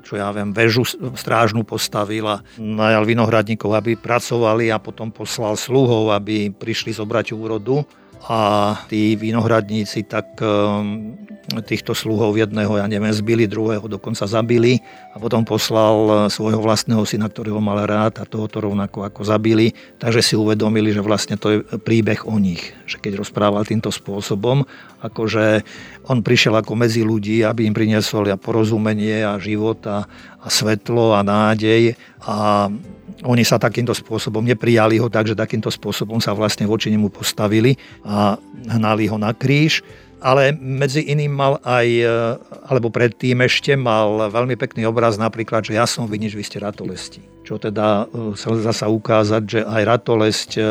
čo 0.07 0.15
ja 0.15 0.31
viem, 0.31 0.55
väžu 0.55 0.87
strážnu 1.19 1.67
postavil 1.67 2.23
a 2.31 2.41
najal 2.57 3.03
vinohradníkov, 3.03 3.75
aby 3.75 3.99
pracovali 3.99 4.71
a 4.71 4.79
potom 4.79 5.11
poslal 5.11 5.59
sluhov, 5.59 6.15
aby 6.15 6.55
prišli 6.55 6.95
zobrať 6.95 7.35
úrodu 7.35 7.83
a 8.29 8.75
tí 8.91 9.17
vinohradníci 9.17 10.05
tak 10.05 10.37
um, 10.45 11.17
týchto 11.65 11.97
sluhov 11.97 12.37
jedného, 12.37 12.77
ja 12.77 12.85
neviem, 12.85 13.13
zbili, 13.13 13.49
druhého 13.49 13.89
dokonca 13.89 14.29
zabili 14.29 14.83
a 15.13 15.17
potom 15.17 15.41
poslal 15.41 15.97
uh, 16.05 16.15
svojho 16.29 16.61
vlastného 16.61 17.01
syna, 17.09 17.33
ktorého 17.33 17.59
mal 17.65 17.81
rád 17.89 18.21
a 18.21 18.29
tohoto 18.29 18.61
rovnako 18.61 19.09
ako 19.09 19.25
zabili. 19.25 19.73
Takže 19.97 20.21
si 20.21 20.35
uvedomili, 20.37 20.93
že 20.93 21.01
vlastne 21.01 21.41
to 21.41 21.49
je 21.49 21.59
príbeh 21.81 22.29
o 22.29 22.37
nich. 22.37 22.77
Že 22.91 22.99
keď 22.99 23.13
rozprával 23.23 23.63
týmto 23.63 23.95
spôsobom, 23.95 24.67
akože 24.99 25.63
on 26.11 26.27
prišiel 26.27 26.59
ako 26.59 26.75
medzi 26.75 27.07
ľudí, 27.07 27.47
aby 27.47 27.71
im 27.71 27.75
priniesol 27.75 28.27
ja 28.27 28.35
porozumenie 28.35 29.23
a 29.23 29.39
život 29.39 29.79
a, 29.87 30.11
a 30.43 30.47
svetlo 30.51 31.15
a 31.15 31.23
nádej 31.23 31.95
a 32.27 32.67
oni 33.21 33.45
sa 33.45 33.61
takýmto 33.61 33.93
spôsobom 33.93 34.41
neprijali 34.41 34.97
ho, 34.97 35.13
takže 35.13 35.37
takýmto 35.37 35.69
spôsobom 35.69 36.19
sa 36.19 36.33
vlastne 36.33 36.65
voči 36.65 36.89
nemu 36.89 37.13
postavili 37.13 37.77
a 38.03 38.41
hnali 38.67 39.07
ho 39.07 39.21
na 39.21 39.37
kríž. 39.37 39.85
Ale 40.21 40.53
medzi 40.57 41.01
iným 41.01 41.33
mal 41.33 41.53
aj, 41.65 41.89
e, 41.89 42.07
alebo 42.69 42.93
predtým 42.93 43.41
ešte 43.41 43.73
mal 43.73 44.29
veľmi 44.29 44.53
pekný 44.55 44.85
obraz 44.85 45.17
napríklad, 45.17 45.65
že 45.65 45.81
ja 45.81 45.89
som 45.89 46.05
vinič, 46.05 46.37
vy 46.37 46.45
ste 46.45 46.61
ratolesti. 46.61 47.25
Čo 47.41 47.57
teda 47.57 48.05
e, 48.05 48.37
chcel 48.37 48.61
zasa 48.61 48.93
ukázať, 48.93 49.43
že 49.49 49.61
aj 49.65 49.83
ratolesť 49.89 50.51
e, 50.61 50.63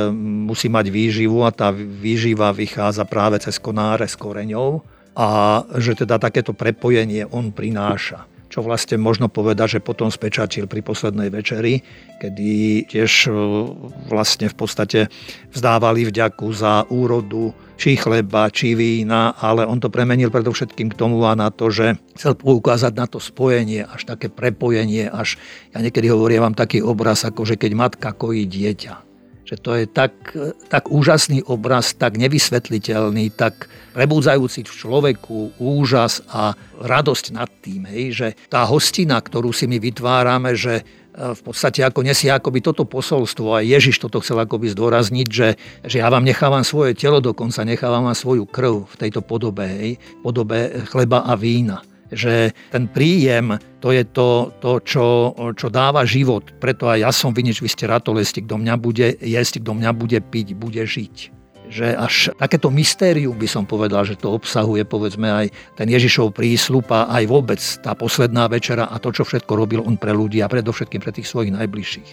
musí 0.46 0.70
mať 0.70 0.94
výživu 0.94 1.41
a 1.41 1.50
tá 1.50 1.74
výživa 1.74 2.53
vychádza 2.53 3.10
práve 3.10 3.41
cez 3.41 3.58
konáre 3.58 4.06
s 4.06 4.13
koreňou 4.13 4.86
a 5.18 5.62
že 5.82 5.98
teda 5.98 6.22
takéto 6.22 6.53
prepojenie 6.53 7.25
on 7.34 7.50
prináša 7.50 8.29
čo 8.50 8.65
vlastne 8.65 8.98
možno 8.98 9.29
povedať, 9.29 9.77
že 9.77 9.86
potom 9.86 10.10
spečatil 10.10 10.65
pri 10.65 10.82
poslednej 10.82 11.29
večeri, 11.29 11.86
kedy 12.18 12.84
tiež 12.89 13.29
e, 13.29 13.32
vlastne 14.10 14.50
v 14.50 14.56
podstate 14.58 15.00
vzdávali 15.53 16.10
vďaku 16.10 16.50
za 16.51 16.89
úrodu 16.89 17.53
či 17.79 17.96
chleba, 17.96 18.51
či 18.51 18.75
vína, 18.75 19.38
ale 19.39 19.63
on 19.63 19.79
to 19.79 19.88
premenil 19.88 20.34
predovšetkým 20.34 20.91
k 20.91 20.98
tomu 21.00 21.24
a 21.24 21.38
na 21.38 21.53
to, 21.53 21.72
že 21.72 21.96
chcel 22.18 22.36
poukázať 22.36 22.94
na 22.98 23.08
to 23.08 23.24
spojenie, 23.24 23.88
až 23.88 24.03
také 24.03 24.27
prepojenie, 24.27 25.08
až 25.08 25.39
ja 25.72 25.79
niekedy 25.79 26.12
hovorím 26.12 26.51
vám 26.51 26.56
taký 26.60 26.84
obraz, 26.84 27.24
ako 27.24 27.48
že 27.48 27.56
keď 27.56 27.72
matka 27.77 28.12
kojí 28.12 28.44
dieťa 28.44 29.08
že 29.50 29.58
to 29.58 29.74
je 29.74 29.89
tak, 29.89 30.13
tak 30.70 30.94
úžasný 30.94 31.41
obraz, 31.50 31.98
tak 31.98 32.22
nevysvetliteľný, 32.22 33.34
tak 33.34 33.65
prebudzajúci 33.98 34.62
v 34.62 34.70
človeku 34.77 35.58
úžas 35.58 36.22
a 36.29 36.53
radosť 36.77 37.25
nad 37.34 37.50
tým, 37.65 37.89
hej, 37.89 38.06
že 38.13 38.27
tá 38.46 38.62
hostina, 38.70 39.18
ktorú 39.18 39.50
si 39.50 39.65
my 39.65 39.82
vytvárame, 39.82 40.53
že 40.53 40.86
e, 40.86 41.34
v 41.34 41.41
podstate 41.41 41.82
ako 41.82 42.06
nesie 42.06 42.29
akoby 42.29 42.62
toto 42.62 42.86
posolstvo 42.86 43.58
a 43.58 43.65
Ježiš 43.65 43.98
toto 43.98 44.22
chcel 44.22 44.38
akoby 44.38 44.70
zdôrazniť, 44.70 45.27
že, 45.34 45.58
že 45.82 45.98
ja 45.98 46.13
vám 46.13 46.29
nechávam 46.29 46.62
svoje 46.62 46.94
telo, 46.94 47.18
dokonca 47.18 47.65
nechávam 47.65 48.06
vám 48.06 48.13
svoju 48.13 48.46
krv 48.46 48.86
v 48.86 48.96
tejto 49.01 49.25
podobe, 49.25 49.65
hej, 49.65 49.91
podobe 50.22 50.86
chleba 50.94 51.25
a 51.25 51.34
vína 51.34 51.82
že 52.11 52.51
ten 52.73 52.89
príjem 52.89 53.57
to 53.79 53.95
je 53.95 54.03
to, 54.03 54.51
to 54.59 54.83
čo, 54.83 55.07
čo 55.55 55.67
dáva 55.71 56.03
život. 56.03 56.43
Preto 56.59 56.91
aj 56.91 56.99
ja 56.99 57.11
som 57.15 57.31
vinič, 57.31 57.63
vy 57.63 57.69
ste 57.71 57.87
ratolesti, 57.87 58.43
kto 58.43 58.59
mňa 58.59 58.75
bude 58.75 59.15
jesť, 59.23 59.63
kto 59.63 59.71
mňa 59.77 59.91
bude 59.95 60.19
piť, 60.19 60.57
bude 60.57 60.83
žiť 60.83 61.39
že 61.69 61.93
až 61.93 62.33
takéto 62.33 62.73
mystérium 62.73 63.37
by 63.37 63.45
som 63.45 63.63
povedal, 63.63 64.01
že 64.01 64.17
to 64.17 64.33
obsahuje 64.33 64.83
povedzme 64.89 65.29
aj 65.29 65.45
ten 65.77 65.85
Ježišov 65.85 66.33
prísľub 66.33 66.89
a 66.89 67.13
aj 67.13 67.23
vôbec 67.29 67.61
tá 67.85 67.93
posledná 67.93 68.49
večera 68.49 68.89
a 68.89 68.97
to, 68.97 69.13
čo 69.13 69.21
všetko 69.23 69.53
robil 69.53 69.85
on 69.85 69.95
pre 69.95 70.09
ľudí 70.09 70.41
a 70.41 70.49
predovšetkým 70.49 70.99
pre 70.99 71.13
tých 71.13 71.29
svojich 71.29 71.53
najbližších. 71.53 72.09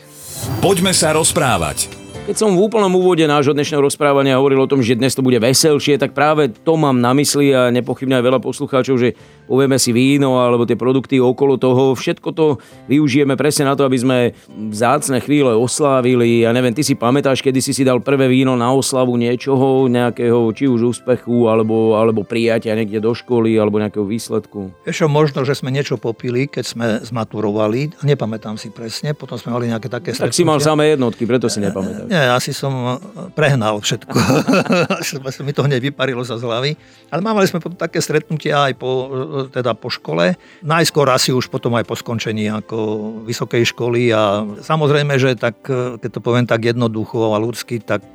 Poďme 0.61 0.93
sa 0.93 1.17
rozprávať. 1.17 2.06
Keď 2.27 2.43
som 2.43 2.59
v 2.59 2.67
úplnom 2.67 2.91
úvode 2.91 3.23
nášho 3.23 3.55
dnešného 3.55 3.87
rozprávania 3.87 4.35
hovoril 4.35 4.59
o 4.59 4.67
tom, 4.67 4.83
že 4.83 4.99
dnes 4.99 5.15
to 5.15 5.23
bude 5.23 5.39
veselšie, 5.39 5.95
tak 5.95 6.11
práve 6.11 6.51
to 6.51 6.75
mám 6.75 6.99
na 6.99 7.15
mysli 7.15 7.55
a 7.55 7.71
nepochybne 7.71 8.19
aj 8.19 8.25
veľa 8.27 8.41
poslucháčov, 8.43 8.99
že 8.99 9.15
povieme 9.47 9.79
si 9.79 9.95
víno 9.95 10.43
alebo 10.43 10.67
tie 10.67 10.75
produkty 10.75 11.23
okolo 11.23 11.55
toho. 11.55 11.95
Všetko 11.95 12.29
to 12.35 12.59
využijeme 12.91 13.39
presne 13.39 13.71
na 13.71 13.79
to, 13.79 13.87
aby 13.87 13.95
sme 13.95 14.19
vzácne 14.51 15.23
chvíle 15.23 15.55
oslávili. 15.55 16.43
Ja 16.43 16.51
neviem, 16.51 16.75
ty 16.75 16.83
si 16.83 16.99
pamätáš, 16.99 17.47
kedy 17.47 17.63
si 17.63 17.71
si 17.71 17.87
dal 17.87 18.03
prvé 18.03 18.27
víno 18.27 18.59
na 18.59 18.75
oslavu 18.75 19.15
niečoho, 19.15 19.87
nejakého 19.87 20.51
či 20.51 20.67
už 20.67 20.99
úspechu 20.99 21.47
alebo, 21.47 21.95
alebo 21.95 22.27
prijatia 22.27 22.75
niekde 22.75 22.99
do 22.99 23.15
školy 23.15 23.55
alebo 23.55 23.79
nejakého 23.79 24.03
výsledku? 24.03 24.75
Ešte 24.83 25.07
možno, 25.07 25.47
že 25.47 25.55
sme 25.55 25.71
niečo 25.71 25.95
popili, 25.95 26.51
keď 26.51 26.65
sme 26.67 26.87
zmaturovali. 27.07 28.03
Nepamätám 28.03 28.59
si 28.59 28.75
presne, 28.75 29.15
potom 29.15 29.39
sme 29.39 29.55
mali 29.55 29.71
nejaké 29.71 29.87
také 29.87 30.11
Tak 30.11 30.35
si 30.35 30.43
mal 30.43 30.59
samé 30.59 30.99
jednotky, 30.99 31.23
preto 31.23 31.47
si 31.47 31.63
nepamätáš. 31.63 32.16
Nie, 32.17 32.33
asi 32.33 32.57
som 32.57 32.73
eh, 32.73 32.97
prehnal 33.37 33.77
všetko. 33.85 34.17
mi 35.45 35.53
to 35.53 35.69
hneď 35.69 35.93
vyparilo 35.93 36.25
sa 36.25 36.41
z 36.41 36.49
hlavy. 36.49 36.73
Ale 37.13 37.21
mávali 37.21 37.45
sme 37.45 37.61
potom 37.61 37.77
také 37.77 38.01
stretnutia 38.01 38.73
aj 38.73 38.81
po, 38.81 38.91
eh, 38.91 39.53
teda 39.53 39.77
po 39.77 39.93
škole. 39.93 40.33
Najskôr 40.65 41.13
asi 41.13 41.37
už 41.37 41.53
potom 41.53 41.77
aj 41.77 41.85
po 41.85 41.93
skončení 41.93 42.49
ako 42.49 42.79
vysokej 43.29 43.69
školy 43.69 44.17
a 44.17 44.49
samozrejme, 44.65 45.21
že 45.21 45.37
tak, 45.37 45.61
eh, 45.69 46.01
keď 46.01 46.11
to 46.17 46.21
poviem 46.25 46.49
tak 46.49 46.65
jednoducho 46.65 47.37
a 47.37 47.39
ľudsky, 47.39 47.85
tak 47.85 48.09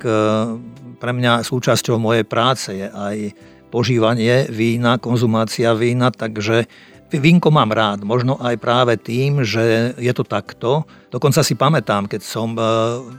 pre 0.98 1.12
mňa 1.14 1.46
súčasťou 1.46 1.98
mojej 1.98 2.26
práce 2.26 2.74
je 2.74 2.88
aj 2.90 3.36
požívanie 3.70 4.50
vína, 4.50 4.98
konzumácia 4.98 5.72
vína, 5.78 6.10
takže 6.10 6.66
Vínko 7.12 7.52
mám 7.52 7.68
rád, 7.68 8.08
možno 8.08 8.40
aj 8.40 8.56
práve 8.56 8.96
tým, 8.96 9.44
že 9.44 9.92
je 10.00 10.12
to 10.16 10.24
takto. 10.24 10.88
Dokonca 11.12 11.44
si 11.44 11.52
pamätám, 11.52 12.08
keď 12.08 12.24
som 12.24 12.56
e, 12.56 12.62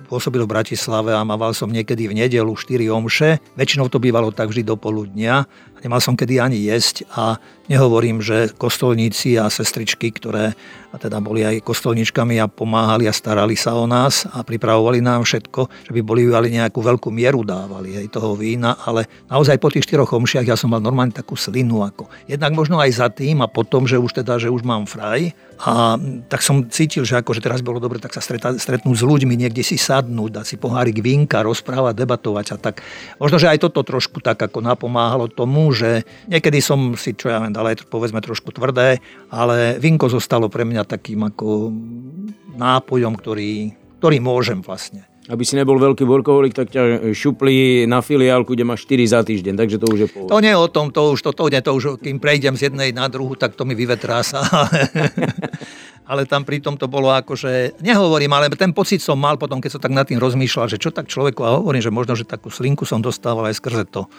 pôsobil 0.09 0.41
v 0.41 0.49
Bratislave 0.49 1.13
a 1.13 1.21
mával 1.21 1.53
som 1.53 1.69
niekedy 1.69 2.09
v 2.09 2.17
nedelu 2.25 2.49
4 2.49 2.89
omše, 2.89 3.37
väčšinou 3.53 3.93
to 3.93 4.01
bývalo 4.01 4.33
tak 4.33 4.49
vždy 4.49 4.65
do 4.65 4.73
poludnia, 4.73 5.45
nemal 5.85 6.01
som 6.01 6.17
kedy 6.17 6.41
ani 6.41 6.57
jesť 6.73 7.05
a 7.13 7.37
nehovorím, 7.67 8.19
že 8.19 8.51
kostolníci 8.55 9.39
a 9.39 9.47
sestričky, 9.47 10.11
ktoré 10.11 10.55
teda 10.93 11.17
boli 11.17 11.41
aj 11.41 11.65
kostolničkami 11.65 12.37
a 12.37 12.45
pomáhali 12.45 13.09
a 13.09 13.13
starali 13.13 13.57
sa 13.57 13.73
o 13.73 13.89
nás 13.89 14.29
a 14.29 14.45
pripravovali 14.45 15.01
nám 15.01 15.25
všetko, 15.25 15.89
že 15.89 15.91
by 15.91 16.01
boli 16.05 16.29
ale 16.29 16.53
nejakú 16.53 16.85
veľkú 16.85 17.09
mieru 17.09 17.41
dávali 17.41 17.97
aj 17.97 18.13
toho 18.13 18.37
vína, 18.37 18.77
ale 18.85 19.09
naozaj 19.25 19.57
po 19.57 19.73
tých 19.73 19.89
štyroch 19.89 20.13
omšiach 20.13 20.45
ja 20.45 20.53
som 20.53 20.69
mal 20.69 20.83
normálne 20.85 21.15
takú 21.15 21.33
slinu 21.33 21.81
ako. 21.81 22.05
Jednak 22.29 22.53
možno 22.53 22.77
aj 22.77 22.91
za 22.93 23.07
tým 23.09 23.41
a 23.41 23.49
potom, 23.49 23.89
že 23.89 23.97
už 23.97 24.21
teda, 24.21 24.37
že 24.37 24.53
už 24.53 24.61
mám 24.61 24.85
fraj 24.85 25.33
a 25.63 25.97
tak 26.29 26.45
som 26.45 26.65
cítil, 26.69 27.07
že 27.07 27.17
akože 27.17 27.41
teraz 27.41 27.65
bolo 27.65 27.81
dobre 27.81 27.97
tak 27.97 28.13
sa 28.13 28.21
stretnúť 28.21 28.97
s 28.99 29.03
ľuďmi, 29.05 29.33
niekde 29.33 29.65
si 29.65 29.81
sadnúť, 29.81 30.29
dať 30.41 30.45
si 30.45 30.55
pohárik 30.61 31.01
vínka, 31.01 31.41
rozprávať, 31.41 32.05
debatovať 32.05 32.45
a 32.53 32.57
tak. 32.61 32.85
Možno, 33.17 33.41
že 33.41 33.49
aj 33.49 33.65
toto 33.65 33.81
trošku 33.81 34.21
tak 34.21 34.37
ako 34.37 34.61
napomáhalo 34.61 35.25
tomu, 35.25 35.73
že 35.73 36.05
niekedy 36.29 36.61
som 36.61 36.93
si, 36.93 37.17
čo 37.17 37.33
ja 37.33 37.41
viem, 37.41 37.52
dal 37.53 37.69
aj 37.69 37.85
povedzme 37.87 38.19
trošku 38.19 38.51
tvrdé, 38.51 38.99
ale 39.29 39.77
vínko 39.77 40.09
zostalo 40.09 40.49
pre 40.49 40.65
mňa 40.65 40.83
takým 40.83 41.21
ako 41.29 41.69
nápojom, 42.57 43.13
ktorý, 43.15 43.71
ktorý 44.01 44.17
môžem 44.19 44.59
vlastne. 44.65 45.05
Aby 45.31 45.47
si 45.47 45.55
nebol 45.55 45.79
veľký 45.79 46.03
workoholik, 46.03 46.51
tak 46.51 46.67
ťa 46.67 47.15
šupli 47.15 47.87
na 47.87 48.03
filiálku, 48.03 48.59
kde 48.59 48.67
máš 48.67 48.83
4 48.83 49.07
za 49.07 49.23
týždeň, 49.23 49.55
takže 49.55 49.79
to 49.79 49.87
už 49.87 49.99
je 50.03 50.09
pohľad. 50.11 50.31
To 50.35 50.43
nie 50.43 50.51
o 50.51 50.67
tom, 50.67 50.91
to 50.91 51.15
už, 51.15 51.23
to, 51.23 51.31
to, 51.31 51.47
nie, 51.47 51.63
to 51.63 51.71
už, 51.71 52.03
kým 52.03 52.19
prejdem 52.19 52.59
z 52.59 52.67
jednej 52.67 52.91
na 52.91 53.07
druhú, 53.07 53.39
tak 53.39 53.55
to 53.55 53.63
mi 53.63 53.71
vyvetrá 53.71 54.19
sa. 54.19 54.43
ale 56.11 56.27
tam 56.27 56.43
pritom 56.43 56.75
to 56.75 56.91
bolo 56.91 57.07
ako, 57.15 57.39
že 57.39 57.71
nehovorím, 57.79 58.35
ale 58.35 58.51
ten 58.51 58.75
pocit 58.75 58.99
som 58.99 59.15
mal 59.15 59.39
potom, 59.39 59.63
keď 59.63 59.79
som 59.79 59.81
tak 59.81 59.95
nad 59.95 60.03
tým 60.03 60.19
rozmýšľal, 60.19 60.67
že 60.67 60.75
čo 60.75 60.91
tak 60.91 61.07
človeku, 61.07 61.39
a 61.39 61.55
hovorím, 61.55 61.79
že 61.79 61.95
možno, 61.95 62.19
že 62.19 62.27
takú 62.27 62.51
slinku 62.51 62.83
som 62.83 62.99
dostával 62.99 63.47
aj 63.47 63.63
skrze 63.63 63.87
to. 63.87 64.11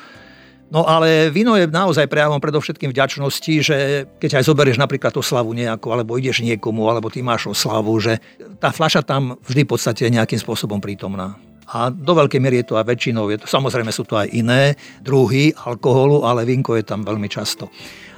No 0.75 0.83
ale 0.91 1.31
víno 1.31 1.55
je 1.55 1.71
naozaj 1.71 2.11
prejavom 2.11 2.43
predovšetkým 2.43 2.91
vďačnosti, 2.91 3.55
že 3.63 3.77
keď 4.19 4.43
aj 4.43 4.47
zoberieš 4.51 4.83
napríklad 4.83 5.15
oslavu 5.15 5.55
nejakú, 5.55 5.95
alebo 5.95 6.19
ideš 6.19 6.43
niekomu, 6.43 6.91
alebo 6.91 7.07
ty 7.15 7.23
máš 7.23 7.47
oslavu, 7.47 7.95
že 8.03 8.19
tá 8.59 8.75
fľaša 8.75 9.07
tam 9.07 9.39
vždy 9.47 9.63
v 9.63 9.71
podstate 9.71 10.11
nejakým 10.11 10.43
spôsobom 10.43 10.83
prítomná. 10.83 11.39
A 11.71 11.95
do 11.95 12.19
veľkej 12.19 12.43
miery 12.43 12.67
je 12.67 12.75
to 12.75 12.77
aj 12.77 12.91
väčšinou, 12.91 13.31
je 13.31 13.39
to, 13.39 13.47
samozrejme 13.47 13.95
sú 13.95 14.03
to 14.03 14.19
aj 14.19 14.27
iné 14.35 14.75
druhy 14.99 15.55
alkoholu, 15.55 16.27
ale 16.27 16.43
vínko 16.43 16.75
je 16.75 16.83
tam 16.83 17.07
veľmi 17.07 17.31
často. 17.31 17.71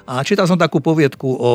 A 0.06 0.22
čítal 0.22 0.46
som 0.46 0.54
takú 0.54 0.78
poviedku 0.78 1.26
o 1.26 1.50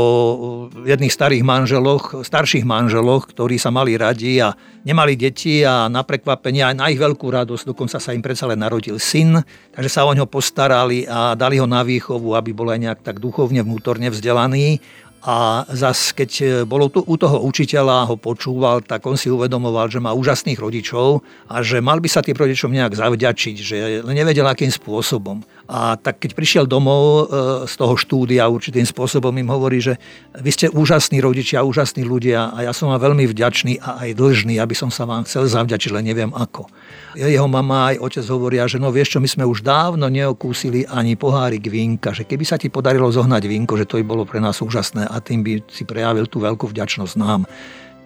jedných 0.84 1.16
starých 1.16 1.40
manželoch, 1.40 2.20
starších 2.20 2.68
manželoch, 2.68 3.32
ktorí 3.32 3.56
sa 3.56 3.72
mali 3.72 3.96
radi 3.96 4.44
a 4.44 4.52
nemali 4.84 5.16
deti 5.16 5.64
a 5.64 5.88
na 5.88 6.04
prekvapenie 6.04 6.60
aj 6.60 6.76
na 6.76 6.92
ich 6.92 7.00
veľkú 7.00 7.32
radosť, 7.32 7.72
dokonca 7.72 7.96
sa 7.96 8.12
im 8.12 8.20
predsa 8.20 8.52
len 8.52 8.60
narodil 8.60 9.00
syn, 9.00 9.40
takže 9.72 9.88
sa 9.88 10.04
o 10.04 10.12
ňo 10.12 10.28
postarali 10.28 11.08
a 11.08 11.32
dali 11.40 11.64
ho 11.64 11.68
na 11.68 11.80
výchovu, 11.80 12.36
aby 12.36 12.52
bol 12.52 12.68
aj 12.76 12.80
nejak 12.84 13.00
tak 13.08 13.24
duchovne, 13.24 13.64
vnútorne 13.64 14.12
vzdelaný 14.12 14.84
a 15.22 15.70
zas, 15.70 16.18
keď 16.18 16.32
e, 16.42 16.46
bolo 16.66 16.90
tu, 16.90 17.06
u 17.06 17.14
toho 17.14 17.46
učiteľa, 17.46 18.10
ho 18.10 18.18
počúval, 18.18 18.82
tak 18.82 19.06
on 19.06 19.14
si 19.14 19.30
uvedomoval, 19.30 19.86
že 19.86 20.02
má 20.02 20.18
úžasných 20.18 20.58
rodičov 20.58 21.22
a 21.46 21.62
že 21.62 21.78
mal 21.78 22.02
by 22.02 22.10
sa 22.10 22.26
tým 22.26 22.34
rodičom 22.34 22.74
nejak 22.74 22.98
zavďačiť, 22.98 23.56
že 23.62 23.78
nevedel 24.02 24.50
akým 24.50 24.74
spôsobom. 24.74 25.46
A 25.70 25.94
tak 25.94 26.26
keď 26.26 26.34
prišiel 26.34 26.66
domov 26.66 27.02
e, 27.06 27.24
z 27.70 27.74
toho 27.78 27.94
štúdia 28.02 28.50
určitým 28.50 28.84
spôsobom 28.84 29.30
im 29.38 29.54
hovorí, 29.54 29.78
že 29.78 30.02
vy 30.42 30.50
ste 30.50 30.74
úžasní 30.74 31.22
rodičia, 31.22 31.62
úžasní 31.62 32.02
ľudia 32.02 32.50
a 32.58 32.66
ja 32.66 32.74
som 32.74 32.90
vám 32.90 33.14
veľmi 33.14 33.30
vďačný 33.30 33.78
a 33.78 34.02
aj 34.02 34.18
dlžný, 34.18 34.58
aby 34.58 34.74
som 34.74 34.90
sa 34.90 35.06
vám 35.06 35.30
chcel 35.30 35.46
zavďačiť, 35.46 35.94
len 35.94 36.10
neviem 36.10 36.34
ako. 36.34 36.66
Jeho 37.12 37.48
mama 37.48 37.92
aj 37.92 38.00
otec 38.00 38.26
hovoria, 38.32 38.64
že 38.72 38.80
no 38.80 38.88
vieš 38.88 39.16
čo, 39.16 39.20
my 39.20 39.28
sme 39.28 39.44
už 39.44 39.64
dávno 39.66 40.08
neokúsili 40.08 40.88
ani 40.88 41.20
pohárik 41.20 41.68
vínka, 41.68 42.16
že 42.16 42.24
keby 42.24 42.44
sa 42.48 42.56
ti 42.56 42.72
podarilo 42.72 43.12
zohnať 43.12 43.44
vínko, 43.44 43.76
že 43.76 43.84
to 43.84 44.00
by 44.00 44.06
bolo 44.08 44.24
pre 44.24 44.40
nás 44.40 44.64
úžasné 44.64 45.12
a 45.12 45.20
tým 45.20 45.44
by 45.44 45.60
si 45.68 45.84
prejavil 45.84 46.32
tú 46.32 46.40
veľkú 46.40 46.72
vďačnosť 46.72 47.16
nám. 47.20 47.44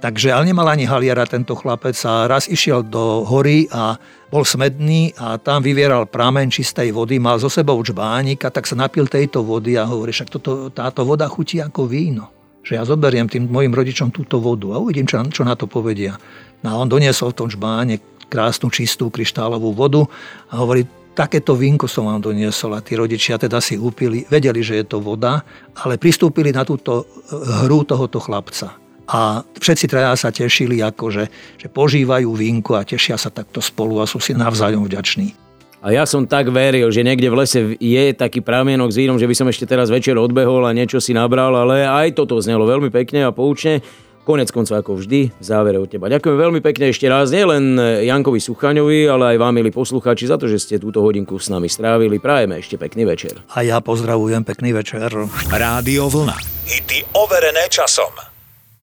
Takže 0.06 0.30
ale 0.30 0.52
nemal 0.52 0.70
ani 0.70 0.86
haliera 0.86 1.26
tento 1.26 1.58
chlapec 1.58 1.98
a 2.06 2.30
raz 2.30 2.46
išiel 2.46 2.86
do 2.86 3.26
hory 3.26 3.66
a 3.74 3.98
bol 4.30 4.46
smedný 4.46 5.16
a 5.18 5.40
tam 5.40 5.64
vyvieral 5.64 6.06
pramen 6.06 6.52
čistej 6.52 6.92
vody, 6.92 7.18
mal 7.18 7.40
zo 7.40 7.50
sebou 7.50 7.80
čbánik 7.80 8.44
a 8.46 8.54
tak 8.54 8.68
sa 8.68 8.76
napil 8.76 9.10
tejto 9.10 9.42
vody 9.42 9.80
a 9.80 9.88
hovorí, 9.88 10.14
však 10.14 10.30
toto, 10.30 10.70
táto 10.70 11.08
voda 11.08 11.26
chutí 11.26 11.58
ako 11.58 11.90
víno. 11.90 12.30
Že 12.66 12.72
ja 12.78 12.84
zoberiem 12.86 13.30
tým 13.30 13.50
mojim 13.50 13.74
rodičom 13.74 14.10
túto 14.10 14.42
vodu 14.42 14.74
a 14.74 14.82
uvidím, 14.82 15.10
čo, 15.10 15.22
čo 15.30 15.42
na 15.46 15.54
to 15.58 15.70
povedia. 15.70 16.18
No 16.66 16.68
a 16.70 16.78
on 16.82 16.90
doniesol 16.90 17.34
v 17.34 17.38
tom 17.46 17.50
čbáne 17.50 17.98
krásnu, 18.28 18.74
čistú 18.74 19.10
kryštálovú 19.10 19.72
vodu 19.72 20.04
a 20.52 20.60
hovorí, 20.62 20.86
takéto 21.16 21.56
vínko 21.56 21.88
som 21.88 22.12
vám 22.12 22.20
doniesol 22.20 22.76
a 22.76 22.84
tí 22.84 23.00
rodičia 23.00 23.40
teda 23.40 23.64
si 23.64 23.80
upili, 23.80 24.28
vedeli, 24.28 24.60
že 24.60 24.84
je 24.84 24.86
to 24.86 25.00
voda, 25.00 25.42
ale 25.80 25.96
pristúpili 25.96 26.52
na 26.52 26.68
túto 26.68 27.08
eh, 27.08 27.66
hru 27.66 27.88
tohoto 27.88 28.20
chlapca. 28.20 28.76
A 29.06 29.46
všetci 29.46 29.86
traja 29.86 30.18
sa 30.18 30.34
tešili, 30.34 30.82
ako 30.82 31.14
že, 31.14 31.26
že 31.62 31.70
požívajú 31.70 32.26
vínko 32.34 32.74
a 32.74 32.82
tešia 32.82 33.16
sa 33.22 33.30
takto 33.30 33.62
spolu 33.62 34.02
a 34.02 34.10
sú 34.10 34.18
si 34.18 34.34
navzájom 34.34 34.82
vďační. 34.90 35.46
A 35.86 35.94
ja 35.94 36.02
som 36.10 36.26
tak 36.26 36.50
veril, 36.50 36.90
že 36.90 37.06
niekde 37.06 37.30
v 37.30 37.38
lese 37.38 37.60
je 37.78 38.04
taký 38.18 38.42
pramienok 38.42 38.90
s 38.90 38.98
vínom, 38.98 39.22
že 39.22 39.30
by 39.30 39.36
som 39.38 39.46
ešte 39.46 39.70
teraz 39.70 39.94
večer 39.94 40.18
odbehol 40.18 40.66
a 40.66 40.74
niečo 40.74 40.98
si 40.98 41.14
nabral, 41.14 41.54
ale 41.54 41.86
aj 41.86 42.18
toto 42.18 42.42
znelo 42.42 42.66
veľmi 42.66 42.90
pekne 42.90 43.30
a 43.30 43.30
poučne. 43.30 43.86
Konec 44.26 44.50
koncov 44.50 44.82
ako 44.82 44.98
vždy, 44.98 45.38
v 45.38 45.44
závere 45.46 45.78
od 45.78 45.86
teba. 45.86 46.10
Ďakujem 46.10 46.34
veľmi 46.34 46.60
pekne 46.66 46.90
ešte 46.90 47.06
raz, 47.06 47.30
nielen 47.30 47.78
Jankovi 48.10 48.42
Suchaňovi, 48.42 49.06
ale 49.06 49.38
aj 49.38 49.38
vám, 49.38 49.54
milí 49.54 49.70
poslucháči, 49.70 50.26
za 50.26 50.42
to, 50.42 50.50
že 50.50 50.58
ste 50.58 50.76
túto 50.82 51.06
hodinku 51.06 51.38
s 51.38 51.46
nami 51.48 51.70
strávili. 51.70 52.18
Prajeme 52.18 52.58
ešte 52.58 52.82
pekný 52.82 53.06
večer. 53.06 53.38
A 53.54 53.62
ja 53.62 53.78
pozdravujem, 53.78 54.42
pekný 54.42 54.74
večer. 54.74 55.14
Rádio 55.54 56.10
Vlna. 56.10 56.42
Hity 56.66 57.06
overené 57.14 57.70
časom. 57.70 58.35